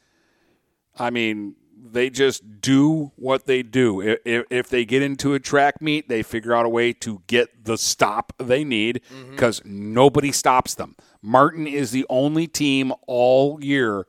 [0.99, 1.57] I mean,
[1.91, 4.01] they just do what they do.
[4.01, 7.65] If, if they get into a track meet, they figure out a way to get
[7.65, 10.97] the stop they need because nobody stops them.
[11.23, 14.07] Martin is the only team all year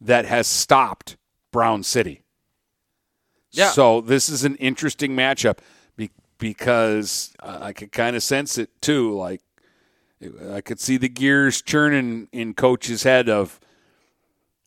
[0.00, 1.16] that has stopped
[1.52, 2.22] Brown City.
[3.52, 3.70] Yeah.
[3.70, 5.58] So this is an interesting matchup
[5.96, 9.16] be- because I could kind of sense it too.
[9.16, 9.40] Like
[10.52, 13.60] I could see the gears churning in coach's head of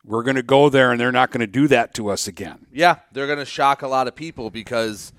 [0.04, 2.66] we're going to go there and they're not going to do that to us again.
[2.72, 5.12] Yeah, they're going to shock a lot of people because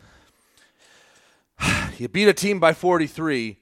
[1.97, 3.57] you beat a team by 43.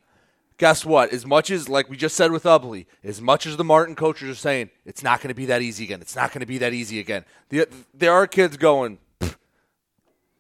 [0.58, 1.12] Guess what?
[1.12, 4.30] As much as, like we just said with Ubly, as much as the Martin coaches
[4.30, 6.02] are saying, it's not going to be that easy again.
[6.02, 7.26] It's not going to be that easy again.
[7.50, 9.00] The, there are kids going, "Pfft,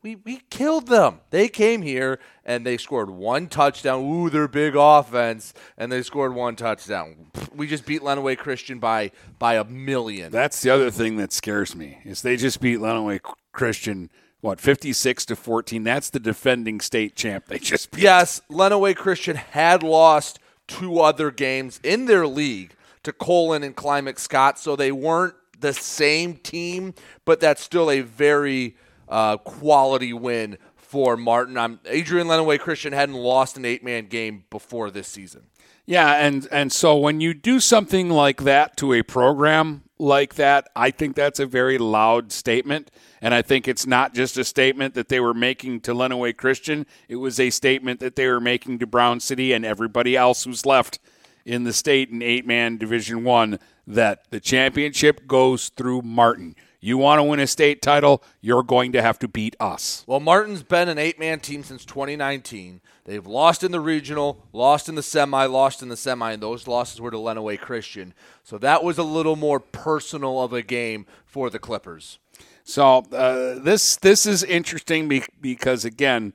[0.07, 1.19] we, we killed them.
[1.31, 4.05] They came here and they scored one touchdown.
[4.05, 7.27] Ooh, their big offense, and they scored one touchdown.
[7.53, 10.31] We just beat Lenawee Christian by by a million.
[10.31, 13.19] That's the other thing that scares me is they just beat Lenawee
[13.51, 15.83] Christian what 56 to 14.
[15.83, 17.47] That's the defending state champ.
[17.47, 18.03] They just beat.
[18.03, 24.21] Yes, Lenawee Christian had lost two other games in their league to Colon and Climax
[24.21, 26.93] Scott, so they weren't the same team,
[27.25, 28.75] but that's still a very
[29.09, 31.57] uh, quality win for Martin.
[31.57, 35.43] I'm, Adrian Lenawee Christian hadn't lost an eight man game before this season.
[35.85, 40.69] Yeah, and and so when you do something like that to a program like that,
[40.75, 42.91] I think that's a very loud statement.
[43.21, 46.85] And I think it's not just a statement that they were making to Lenawee Christian.
[47.07, 50.65] It was a statement that they were making to Brown City and everybody else who's
[50.65, 50.99] left
[51.45, 56.55] in the state in eight man Division One that the championship goes through Martin.
[56.79, 60.03] You want to win a state title, you're going to have to beat us.
[60.05, 62.81] Well, Martin's been an eight man team since 2019.
[63.05, 66.67] They've lost in the regional, lost in the semi, lost in the semi, and those
[66.67, 68.13] losses were to Lenawee Christian.
[68.43, 72.19] So that was a little more personal of a game for the Clippers.
[72.63, 76.33] So uh, this this is interesting because again,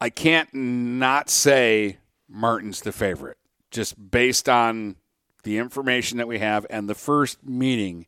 [0.00, 3.36] I can't not say Martin's the favorite
[3.70, 4.96] just based on
[5.42, 8.06] the information that we have and the first meeting.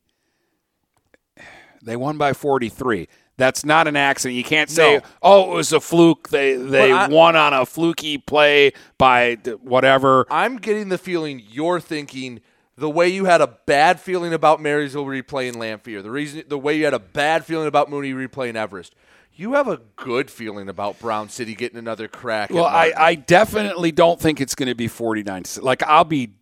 [1.82, 3.08] They won by forty three.
[3.36, 4.36] That's not an accident.
[4.36, 5.02] You can't say, No.
[5.22, 10.26] "Oh, it was a fluke." They they I- won on a fluky play by whatever.
[10.30, 12.40] I'm getting the feeling you're thinking
[12.76, 16.76] the way you had a bad feeling about Marysville replaying Lamphere, the reason the way
[16.76, 18.94] you had a bad feeling about Mooney replaying Everest.
[19.32, 22.50] You have a good feeling about Brown City getting another crack.
[22.50, 25.44] Well, I, I definitely don't think it's going to be 49.
[25.62, 26.34] Like, I'll be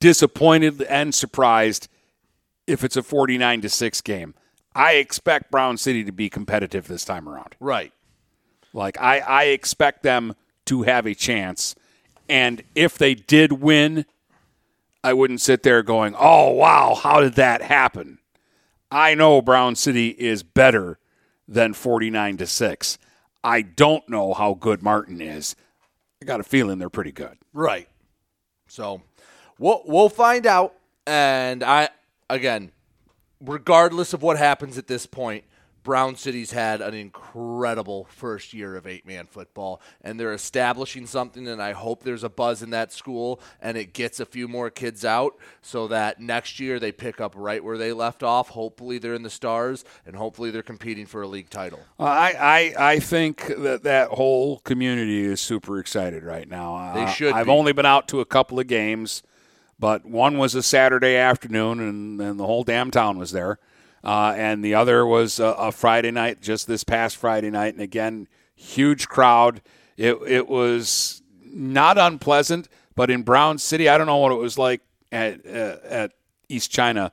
[0.00, 1.86] disappointed and surprised
[2.66, 4.34] if it's a 49 to 6 game.
[4.74, 7.54] I expect Brown City to be competitive this time around.
[7.60, 7.92] right.
[8.72, 10.34] Like, I, I expect them
[10.66, 11.76] to have a chance.
[12.28, 14.04] And if they did win,
[15.04, 18.18] I wouldn't sit there going, oh, wow, how did that happen?
[18.90, 20.98] I know Brown City is better
[21.46, 22.98] than 49 to 6.
[23.44, 25.54] I don't know how good Martin is.
[26.20, 27.36] I got a feeling they're pretty good.
[27.52, 27.88] Right.
[28.66, 29.02] So
[29.58, 30.74] we'll we'll find out.
[31.06, 31.90] And I
[32.30, 32.72] again,
[33.44, 35.44] regardless of what happens at this point,
[35.82, 41.46] Brown City's had an incredible first year of eight man football, and they're establishing something.
[41.46, 44.70] And I hope there's a buzz in that school and it gets a few more
[44.70, 48.48] kids out so that next year they pick up right where they left off.
[48.48, 51.80] Hopefully, they're in the stars, and hopefully, they're competing for a league title.
[51.98, 56.94] I, I I think that that whole community is super excited right now.
[56.94, 57.52] They Uh, should I've be.
[57.52, 59.22] only been out to a couple of games,
[59.78, 63.58] but one was a Saturday afternoon, and, and the whole damn town was there.
[64.02, 67.82] Uh, and the other was a, a Friday night, just this past Friday night, and
[67.82, 69.62] again, huge crowd.
[69.96, 74.58] It it was not unpleasant, but in Brown City, I don't know what it was
[74.58, 76.12] like at uh, at
[76.48, 77.12] East China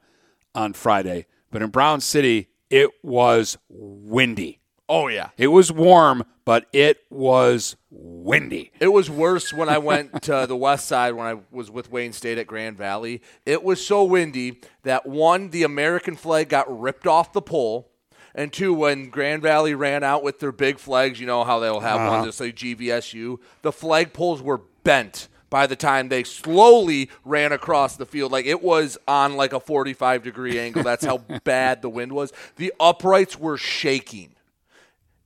[0.54, 4.61] on Friday, but in Brown City, it was windy.
[4.94, 8.72] Oh yeah, It was warm, but it was windy.
[8.82, 12.12] It was worse when I went to the west side when I was with Wayne
[12.12, 13.22] State at Grand Valley.
[13.46, 17.88] It was so windy that one, the American flag got ripped off the pole.
[18.36, 21.80] And two, when Grand Valley ran out with their big flags, you know how they'll
[21.80, 22.10] have Uh-huh.
[22.18, 27.52] one that say GVSU, the flag poles were bent by the time they slowly ran
[27.54, 28.32] across the field.
[28.34, 30.84] Like it was on like a 45 degree angle.
[30.84, 32.34] That's how bad the wind was.
[32.58, 34.36] The uprights were shaking.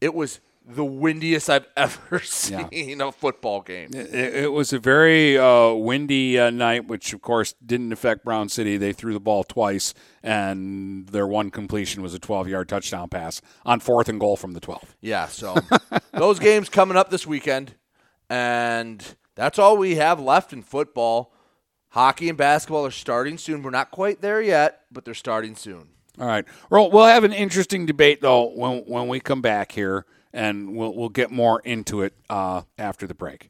[0.01, 3.91] It was the windiest I've ever seen a football game.
[3.93, 8.49] It, it was a very uh, windy uh, night, which of course didn't affect Brown
[8.49, 8.77] City.
[8.77, 9.93] They threw the ball twice,
[10.23, 14.59] and their one completion was a 12-yard touchdown pass on fourth and goal from the
[14.59, 14.95] 12.
[15.01, 15.55] Yeah, so
[16.13, 17.75] those games coming up this weekend,
[18.29, 19.03] and
[19.35, 21.31] that's all we have left in football.
[21.89, 23.63] Hockey and basketball are starting soon.
[23.63, 25.89] We're not quite there yet, but they're starting soon.
[26.20, 26.45] All right.
[26.70, 30.95] Well, we'll have an interesting debate though when when we come back here, and we'll
[30.95, 33.49] we'll get more into it uh, after the break.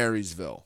[0.01, 0.65] Marysville.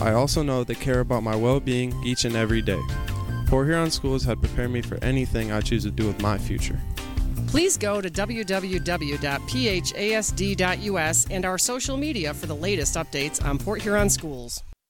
[0.00, 2.80] I also know they care about my well being each and every day.
[3.46, 6.80] Port Huron Schools had prepared me for anything I choose to do with my future.
[7.48, 9.26] Please go to www.phasd.us
[11.30, 14.62] and our social media for the latest updates on Port Huron schools.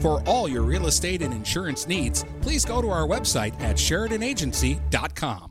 [0.00, 5.50] For all your real estate and insurance needs, please go to our website at SheridanAgency.com.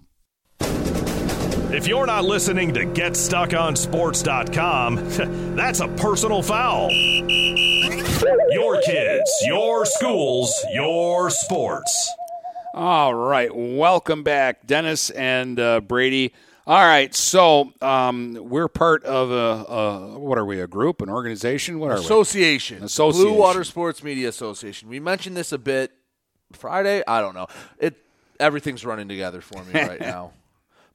[1.73, 6.91] If you're not listening to GetStuckOnSports.com, that's a personal foul.
[8.51, 12.13] Your kids, your schools, your sports.
[12.73, 16.34] All right, welcome back, Dennis and uh, Brady.
[16.72, 20.61] All right, so um, we're part of a, a what are we?
[20.61, 21.80] A group, an organization?
[21.80, 22.80] What are Association.
[22.80, 22.86] we?
[22.86, 23.30] Association.
[23.30, 24.88] Blue Water Sports Media Association.
[24.88, 25.91] We mentioned this a bit
[26.53, 27.03] Friday.
[27.05, 27.47] I don't know.
[27.78, 27.97] It
[28.39, 30.32] everything's running together for me right now.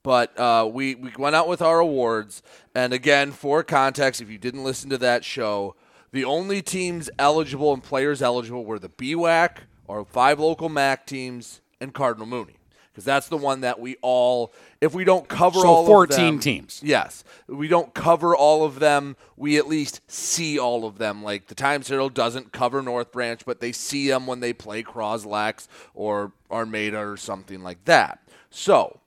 [0.02, 2.42] But uh, we we went out with our awards,
[2.74, 5.76] and again, for context, if you didn't listen to that show,
[6.10, 9.58] the only teams eligible and players eligible were the BWAC,
[9.90, 12.55] our five local MAC teams, and Cardinal Mooney.
[12.96, 16.16] Because that's the one that we all, if we don't cover So all of 14
[16.16, 16.80] them- teams.
[16.82, 17.24] Yes.
[17.46, 19.16] We don't cover all of them.
[19.36, 21.22] We at least see all of them.
[21.22, 24.82] Like the Times Herald doesn't cover North Branch, but they see them when they play
[24.82, 28.18] Croslex or Armada or something like that.
[28.48, 29.00] So,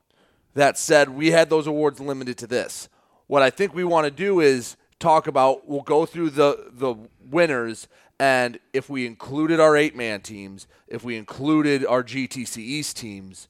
[0.53, 2.89] that said, we had those awards limited to this.
[3.25, 6.93] What I think we want to do is talk about we'll go through the the
[7.27, 7.87] winners
[8.19, 13.47] and if we included our eight man teams, if we included our GTC East teams,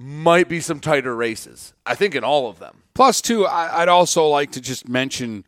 [0.00, 1.74] might be some tighter races.
[1.84, 2.82] I think in all of them.
[2.94, 5.44] Plus, two, I, I'd also like to just mention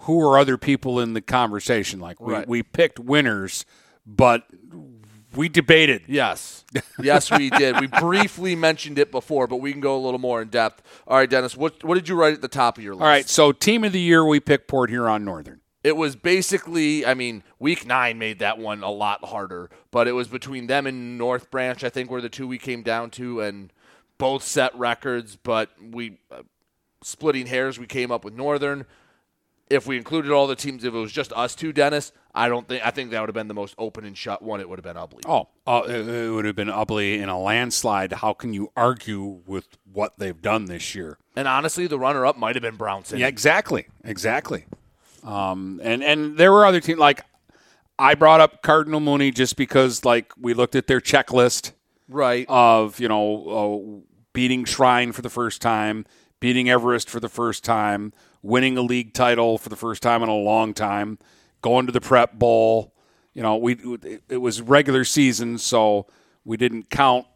[0.00, 2.00] who are other people in the conversation.
[2.00, 2.48] Like we, Right.
[2.48, 3.64] we picked winners,
[4.04, 4.44] but
[5.36, 6.02] we debated.
[6.08, 6.64] Yes.
[7.00, 7.78] Yes, we did.
[7.80, 10.82] We briefly mentioned it before, but we can go a little more in depth.
[11.06, 13.02] All right, Dennis, what what did you write at the top of your list?
[13.02, 15.60] All right, so team of the year, we picked Port Huron Northern.
[15.84, 20.12] It was basically, I mean, week nine made that one a lot harder, but it
[20.12, 23.40] was between them and North Branch, I think, were the two we came down to,
[23.40, 23.72] and
[24.22, 26.42] both set records, but we, uh,
[27.02, 28.86] splitting hairs, we came up with Northern.
[29.68, 32.68] If we included all the teams, if it was just us two, Dennis, I don't
[32.68, 34.60] think, I think that would have been the most open and shut one.
[34.60, 35.22] It would have been Ubly.
[35.26, 38.12] Oh, uh, it, it would have been Ubly in a landslide.
[38.12, 41.18] How can you argue with what they've done this year?
[41.34, 43.18] And honestly, the runner up might have been Brownson.
[43.18, 44.66] Yeah, exactly, exactly.
[45.24, 47.24] Um, and and there were other teams like
[47.98, 51.72] I brought up Cardinal Mooney just because like we looked at their checklist,
[52.08, 52.46] right?
[52.48, 56.04] Of you know uh, beating Shrine for the first time,
[56.40, 58.12] beating Everest for the first time,
[58.42, 61.18] winning a league title for the first time in a long time,
[61.60, 62.94] going to the Prep Bowl.
[63.34, 63.76] You know, we
[64.28, 66.06] it was regular season, so
[66.44, 67.26] we didn't count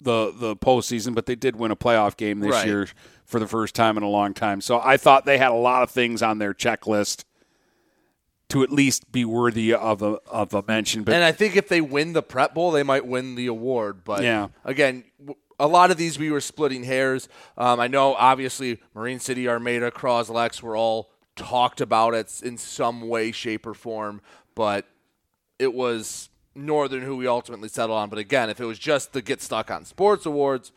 [0.00, 2.66] the the postseason, but they did win a playoff game this Right.
[2.66, 2.88] year
[3.24, 4.60] for the first time in a long time.
[4.60, 7.24] So I thought they had a lot of things on their checklist
[8.50, 11.02] to at least be worthy of a of a mention.
[11.04, 14.04] But and I think if they win the Prep Bowl, they might win the award.
[14.04, 14.48] But Yeah.
[14.64, 17.28] again, w- a lot of these we were splitting hairs.
[17.56, 23.08] Um, I know, obviously, Marine City, Armada, Croslex were all talked about it in some
[23.08, 24.20] way, shape, or form.
[24.54, 24.86] But
[25.58, 28.08] it was Northern who we ultimately settled on.
[28.10, 30.72] But again, if it was just the Get Stuck on Sports Awards,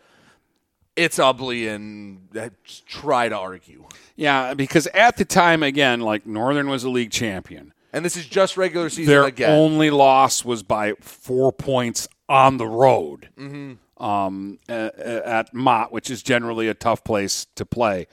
[0.96, 2.30] it's Ubly and
[2.64, 3.86] just try to argue.
[4.16, 7.74] yeah, because at the time, again, like Northern was a league champion.
[7.92, 9.50] And this is just regular season Their again.
[9.50, 13.78] only loss was by four points on the road Mhm.
[13.98, 18.08] Um, at Mott, which is generally a tough place to play.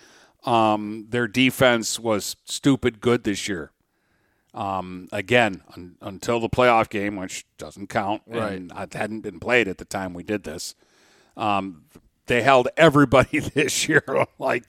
[0.44, 3.70] Um, their defense was stupid good this year.
[4.54, 9.66] Um, again, un- until the playoff game, which doesn't count, and it hadn't been played
[9.66, 10.74] at the time we did this.
[11.36, 11.84] Um,
[12.26, 14.02] they held everybody this year
[14.38, 14.64] like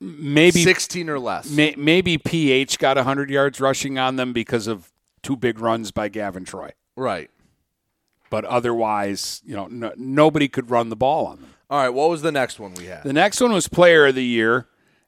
[0.00, 1.50] maybe 16 or less.
[1.50, 4.92] May, maybe PH got 100 yards rushing on them because of
[5.22, 6.70] two big runs by Gavin Troy.
[6.96, 7.30] Right.
[8.30, 11.50] But otherwise, you know, no, nobody could run the ball on them.
[11.70, 13.02] All right, what was the next one we had?
[13.04, 14.66] The next one was Player of the Year,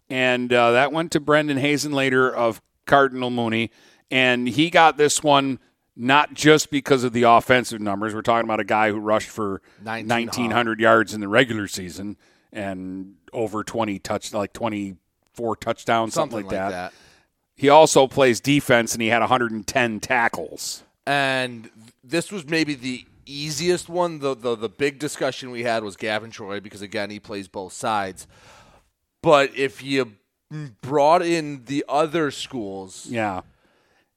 [0.09, 3.71] and uh, that went to Brendan Hazen later of Cardinal Mooney,
[4.11, 5.59] and he got this one
[5.97, 8.15] not just because of the offensive numbers.
[8.15, 12.17] We're talking about a guy who rushed for 19 1,900 yards in the regular season
[12.53, 16.93] and over 20 touch, like 24 touchdowns, something, like, that.
[17.55, 20.83] He also plays defense, and he had 110 tackles.
[21.07, 21.71] And
[22.07, 24.19] this was maybe the easiest one.
[24.21, 27.73] The, the the big discussion we had was Gavin Troy because again he plays both
[27.73, 28.27] sides.
[29.23, 30.13] But if you
[30.81, 33.41] brought in the other schools, Yeah.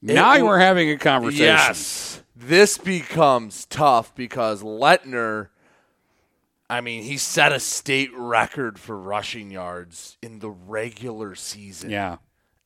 [0.01, 1.45] Now w- we're having a conversation.
[1.45, 2.21] Yes.
[2.35, 5.49] This becomes tough because Letner,
[6.69, 11.89] I mean, he set a state record for rushing yards in the regular season.
[11.89, 12.17] Yeah.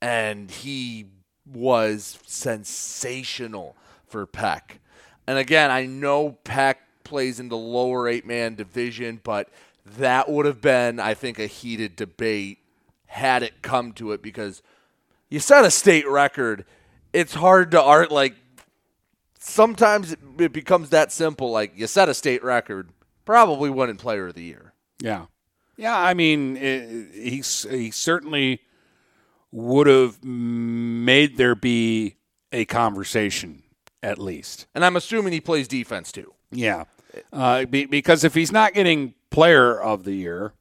[0.01, 1.05] And he
[1.45, 4.79] was sensational for Peck.
[5.27, 9.49] And again, I know Peck plays in the lower eight man division, but
[9.85, 12.59] that would have been, I think, a heated debate
[13.05, 14.61] had it come to it because
[15.29, 16.65] you set a state record.
[17.11, 18.35] It's hard to art like
[19.39, 21.51] sometimes it, becomes that simple.
[21.51, 22.89] Like you set a state record,
[23.25, 24.73] probably winning player of the year.
[24.99, 25.25] Yeah.
[25.75, 28.61] Yeah, I mean, it, he's he certainly
[29.51, 32.15] would have made there be
[32.51, 33.62] a conversation
[34.03, 34.67] at least.
[34.75, 36.33] And I'm assuming he plays defense too.
[36.51, 36.83] Yeah,
[37.31, 40.53] uh, be, because if he's not getting Player of the Year,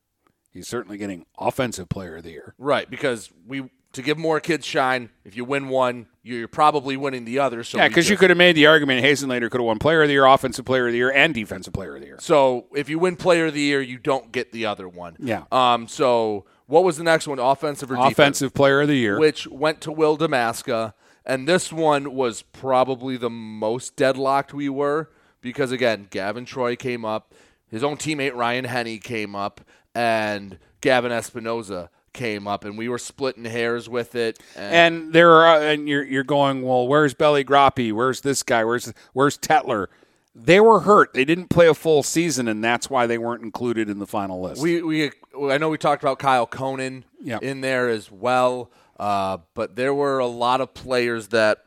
[0.50, 2.54] he's certainly getting Offensive Player of the Year.
[2.56, 5.10] Right, because we to give more kids shine.
[5.24, 7.62] If you win one, you're probably winning the other.
[7.62, 10.08] So yeah, because you could have made the argument Hazenlater could have won Player of
[10.08, 12.18] the Year, Offensive Player of the Year, and Defensive Player of the Year.
[12.20, 15.16] So if you win player of the year, you don't get the other one.
[15.18, 15.44] Yeah.
[15.52, 15.88] Um.
[15.88, 17.38] So what was the next one?
[17.38, 18.12] Offensive or defensive?
[18.12, 19.18] Offensive Player of the Year.
[19.18, 25.10] which went to Will Damaska, and this one was probably the most deadlocked we were
[25.40, 27.34] because again, Gavin Troy came up,
[27.68, 29.60] his own teammate Ryan Henney came up,
[29.94, 34.38] and Gavin Espinoza came up, and we were splitting hairs with it.
[34.54, 37.92] And, and there are, and you're you're going, well, where's Belly Groppy?
[37.92, 38.64] Where's this guy?
[38.64, 39.86] Where's where's Tetler?
[40.34, 41.12] They were hurt.
[41.12, 44.40] They didn't play a full season, and that's why they weren't included in the final
[44.40, 44.62] list.
[44.62, 45.10] we we
[45.50, 47.38] I know we talked about Kyle Conan Yeah.
[47.42, 51.58] in there as well, uh, but there were a lot of players that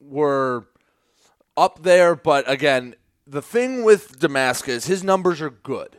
[0.00, 0.66] were
[1.56, 2.14] up there.
[2.14, 2.94] But again,
[3.26, 5.98] the thing with Damascus, his numbers are good.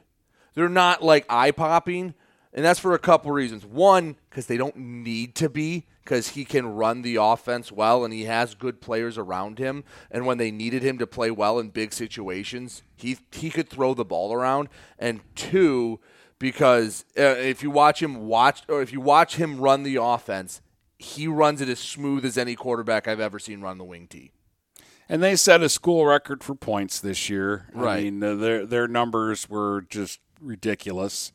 [0.56, 2.16] They're not like eye popping,
[2.54, 3.66] and that's for a couple reasons.
[3.66, 8.14] One, because they don't need to be, because he can run the offense well, and
[8.14, 9.84] he has good players around him.
[10.10, 13.94] And when they needed him to play well in big situations, he he could throw
[13.94, 14.70] the ball around.
[14.98, 16.00] And two,
[16.40, 20.62] because uh, if you watch him watch, or if you watch him run the offense,
[20.98, 24.32] he runs it as smooth as any quarterback I've ever seen run the wing tee.
[25.08, 27.66] and they set a school record for points this year.
[27.76, 28.04] I Right.
[28.04, 31.32] mean, uh, their their numbers were just ridiculous.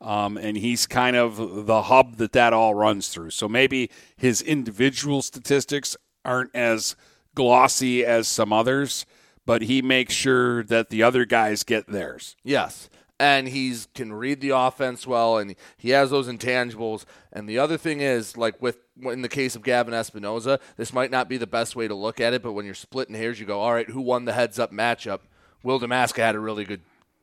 [0.00, 3.30] Um, and he's kind of the hub that that all runs through.
[3.30, 6.96] So maybe his individual statistics aren't as
[7.36, 9.06] glossy as some others,
[9.46, 12.34] but he makes sure that the other guys get theirs.
[12.42, 12.88] Yes.
[13.22, 17.04] And he's can read the offense well, and he has those intangibles.
[17.32, 21.12] And the other thing is, like with in the case of Gavin Espinoza, this might
[21.12, 23.46] not be the best way to look at it, but when you're splitting hairs, you
[23.46, 25.20] go, all right, who won the heads up matchup?
[25.62, 26.80] Will Damaska had a really good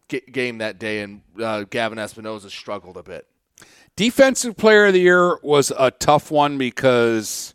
[0.08, 3.28] g- game that day, and uh, Gavin Espinoza struggled a bit.
[3.98, 7.54] Defensive player of the year was a tough one because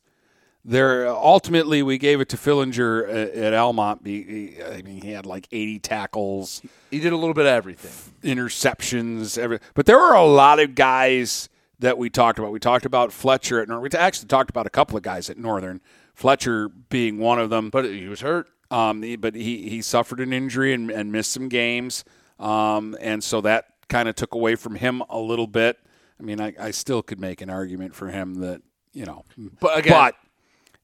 [0.65, 4.01] there ultimately we gave it to Fillinger at, at Almont.
[4.07, 7.93] He- I mean, he had like 80 tackles, He did a little bit of everything.
[8.23, 11.49] interceptions, every, but there were a lot of guys
[11.81, 12.53] that we talked about.
[12.53, 13.83] We talked about Fletcher at Northern.
[13.93, 15.81] We actually talked about a couple of guys at Northern.
[16.15, 18.49] Fletcher being one of them, but he was hurt.
[18.71, 22.05] Um, he- but he he suffered an injury and, and missed some games,
[22.39, 25.79] um, and so that kind of took away from him a little bit.
[26.19, 28.63] I mean, I, I still could make an argument for him that
[28.93, 29.25] you know,
[29.61, 30.15] But again- but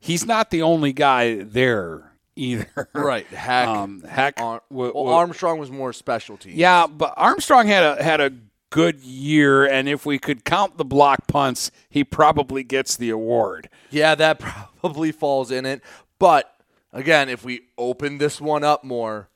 [0.01, 2.89] he's not the only guy there either.
[2.95, 3.27] Right.
[3.29, 3.69] Hack.
[3.69, 4.35] um, Hack.
[4.41, 6.53] Ar- wa- well, Armstrong was more specialty.
[6.53, 8.33] yeah, but Armstrong had a had a
[8.71, 13.69] good year, and if we could count the block punts, he probably gets the award.
[13.91, 14.39] Yeah, that
[14.81, 15.83] probably falls in it.
[16.19, 16.53] But
[16.93, 19.29] again, if we open this one up more,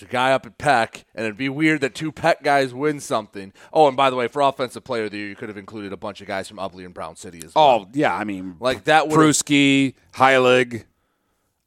[0.00, 3.00] there's a guy up at Peck, and it'd be weird that two Peck guys win
[3.00, 3.52] something.
[3.72, 5.92] Oh, and by the way, for offensive player of the year, you could have included
[5.92, 7.64] a bunch of guys from Ubly and Brown City as well.
[7.64, 10.84] Oh yeah, I mean, Like that would Pruski, Heilig,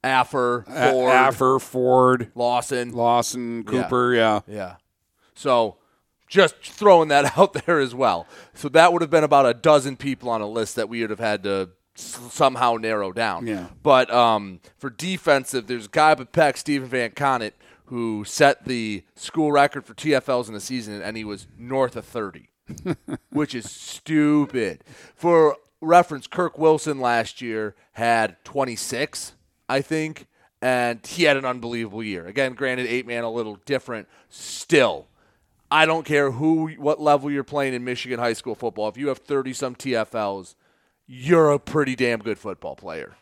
[0.04, 4.14] Affer, Ford, Affer, Ford, Lawson, Lawson, Cooper.
[4.14, 4.42] Yeah.
[4.48, 4.76] Yeah.
[5.36, 5.78] So
[6.28, 8.28] just throwing that out there as well.
[8.54, 11.10] So that would have been about a dozen people on a list that we would
[11.10, 13.48] have had to s- somehow narrow down.
[13.48, 13.68] Yeah.
[13.82, 17.54] But um, for defensive, there's a guy up at Peck, Stephen Van Connet,
[17.94, 22.04] who set the school record for TFLs in the season, and he was north of
[22.04, 22.50] 30,
[23.30, 24.84] which is stupid.
[25.16, 29.34] For reference, Kirk Wilson last year had 26,
[29.70, 30.26] I think,
[30.60, 32.26] and he had an unbelievable year.
[32.26, 34.08] Again, granted, eight man a little different.
[34.28, 35.06] Still,
[35.70, 38.88] I don't care who, what level you're playing in Michigan high school football.
[38.90, 40.56] If you have 30 some TFLs,
[41.06, 43.14] you're a pretty damn good football player.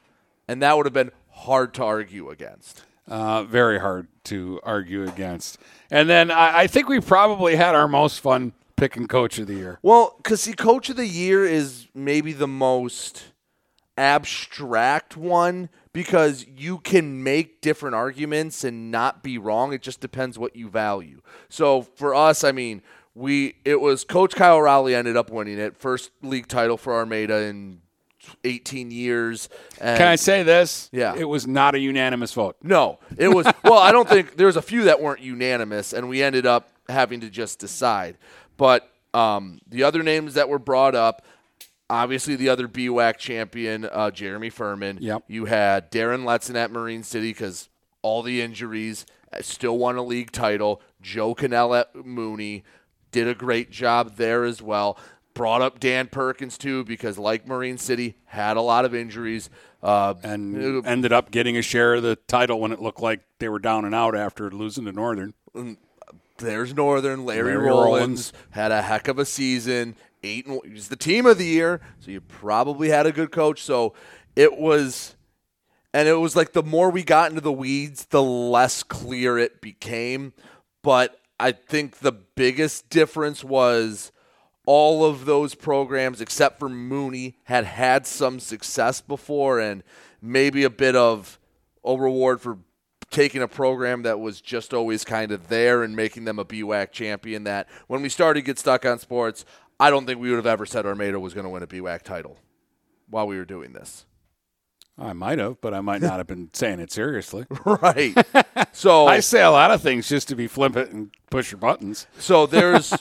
[0.48, 2.86] And that would have been hard to argue against.
[3.08, 5.58] Uh, very hard to argue against.
[5.90, 9.56] And then I, I think we probably had our most fun picking coach of the
[9.56, 9.80] year.
[9.82, 13.26] Well, because see, coach of the year is maybe the most
[13.98, 19.74] abstract one because you can make different arguments and not be wrong.
[19.74, 21.22] It just depends what you value.
[21.50, 22.82] So for us, I mean,
[23.14, 27.42] we it was Coach Kyle Rowley ended up winning it, first league title for Armada
[27.44, 27.82] in
[28.44, 29.50] 18 years.
[29.80, 30.90] And Can I say this?
[30.92, 31.16] Yeah.
[31.16, 32.58] It was not a unanimous vote.
[32.64, 33.46] No, it was.
[33.64, 37.22] well, I don't think there's a few that weren't unanimous, and we ended up having
[37.22, 38.18] to just decide.
[38.58, 41.26] But um, the other names that were brought up,
[41.90, 45.00] obviously the other BWAC champion, uh, Jeremy Furman.
[45.02, 45.24] Yep.
[45.28, 47.70] You had Darren Letson at Marine City because
[48.02, 50.82] all the injuries, uh, still won a league title.
[51.02, 52.64] Joe Cannell at Mooney
[53.12, 54.98] did a great job there as well.
[55.34, 59.50] Brought up Dan Perkins too because, like Marine City, had a lot of injuries.
[59.82, 63.50] Uh, and ended up getting a share of the title when it looked like they
[63.50, 65.34] were down and out after losing to Northern.
[66.38, 67.26] There's Northern.
[67.26, 68.34] Larry, Larry Rollins, Rollins.
[68.52, 69.96] had a heck of a season.
[70.24, 73.64] Eight and he's the team of the year, so you probably had a good coach.
[73.64, 73.96] So
[74.36, 75.16] it was,
[75.94, 79.62] and it was like the more we got into the weeds, the less clear it
[79.62, 80.34] became.
[80.84, 84.12] But I think the biggest difference was
[84.66, 89.84] all of those programs, except for Mooney, had had some success before, and
[90.22, 91.40] maybe a bit of
[91.84, 92.60] a reward for
[93.10, 96.92] taking a program that was just always kind of there and making them a BWAC
[96.92, 97.44] champion.
[97.44, 99.46] That when we started Get Stuck on Sports,
[99.80, 102.04] I don't think we would have ever said Armada was going to win a BWAC
[102.04, 102.38] title
[103.10, 104.06] while we were doing this.
[105.02, 107.46] I might have, but I might not have been saying it seriously.
[107.66, 108.16] Right.
[108.74, 112.06] So I say a lot of things just to be flippant and push your buttons.
[112.20, 112.94] So there's,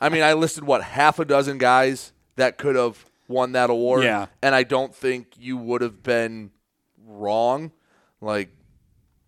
[0.00, 4.04] I mean, I listed what half a dozen guys that could have won that award.
[4.04, 4.26] Yeah.
[4.42, 6.50] and I don't think you would have been
[7.04, 7.72] wrong.
[8.20, 8.50] Like,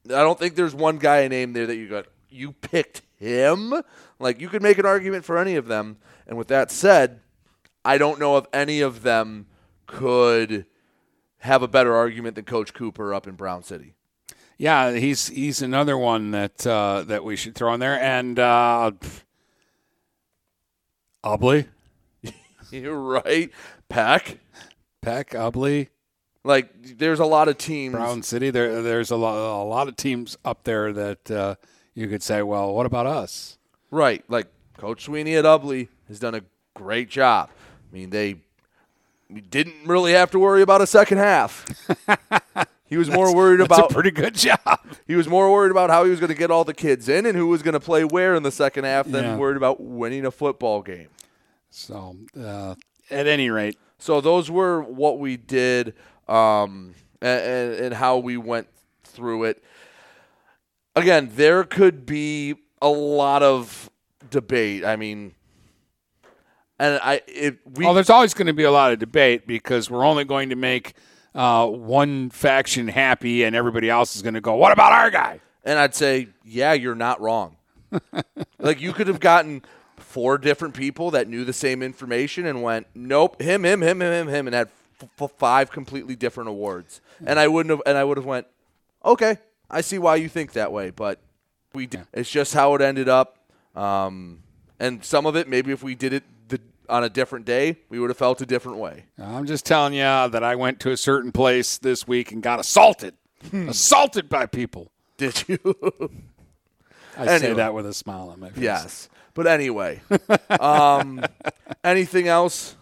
[0.07, 2.07] I don't think there's one guy named there that you got.
[2.28, 3.74] You picked him.
[4.18, 5.99] Like, you could make an argument for any of them.
[6.26, 7.20] And with that said,
[7.85, 9.47] I don't know if any of them
[9.87, 10.66] could
[11.41, 13.95] have a better argument than Coach Cooper up in Brown City.
[14.59, 17.99] Yeah, he's he's another one that uh, that we should throw in there.
[17.99, 18.93] And uh,
[22.70, 23.51] You're right.
[23.88, 24.38] Peck.
[25.03, 25.88] Peck, Ubly,
[26.45, 27.95] Like, there's a lot of teams.
[27.95, 28.51] Brown City.
[28.51, 31.55] There there's a lot a lot of teams up there that uh,
[31.95, 33.59] you could say, well, what about us?
[33.91, 34.22] Right.
[34.28, 36.43] Like Coach Sweeney at Ubly has done a
[36.74, 37.49] great job.
[37.91, 38.36] I mean, they
[39.51, 41.64] didn't really have to worry about a second half.
[42.87, 44.59] he was more worried That's about a pretty good job.
[45.07, 47.26] he was more worried about how he was going to get all the kids in
[47.26, 49.37] and who was going to play where in the second half than Yeah.
[49.37, 51.09] worried about winning a football game.
[51.70, 52.74] So uh,
[53.11, 55.95] at any rate, So those were what we did
[56.28, 58.66] um, and, and how we went
[59.05, 59.62] through it.
[60.97, 63.91] Again, there could be a lot of
[64.31, 64.85] debate.
[64.85, 65.35] I mean,
[66.81, 69.89] and I it, we well, there's always going to be a lot of debate because
[69.91, 70.95] we're only going to make
[71.35, 75.41] uh, one faction happy, and everybody else is going to go, "What about our guy?"
[75.64, 77.57] And I'd say, yeah, you're not wrong.
[78.59, 79.62] like you could have gotten
[79.97, 84.12] four different people that knew the same information and went, nope, him, him, him, him,
[84.12, 84.68] him, him, and had
[85.01, 87.01] f- f- five completely different awards.
[87.24, 88.47] And I wouldn't have, and I would have went,
[89.05, 89.39] okay,
[89.70, 91.20] I see why you think that way, but
[91.74, 93.37] we, d- it's just how it ended up.
[93.76, 94.43] Um,
[94.78, 96.24] and some of it, maybe if we did it
[96.91, 99.05] on a different day, we would have felt a different way.
[99.18, 102.61] I'm just telling you that I went to a certain place this week and got
[102.61, 103.14] assaulted,
[103.53, 104.91] assaulted by people.
[105.16, 105.59] Did you?
[107.16, 108.62] I say that with a smile on my face.
[108.62, 109.09] Yes.
[109.34, 110.01] But anyway,
[110.59, 111.22] um,
[111.84, 112.76] anything else?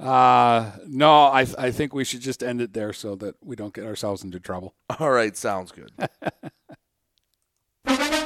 [0.00, 3.74] Uh, no, I I think we should just end it there so that we don't
[3.74, 4.74] get ourselves into trouble.
[4.98, 5.92] All right, sounds good.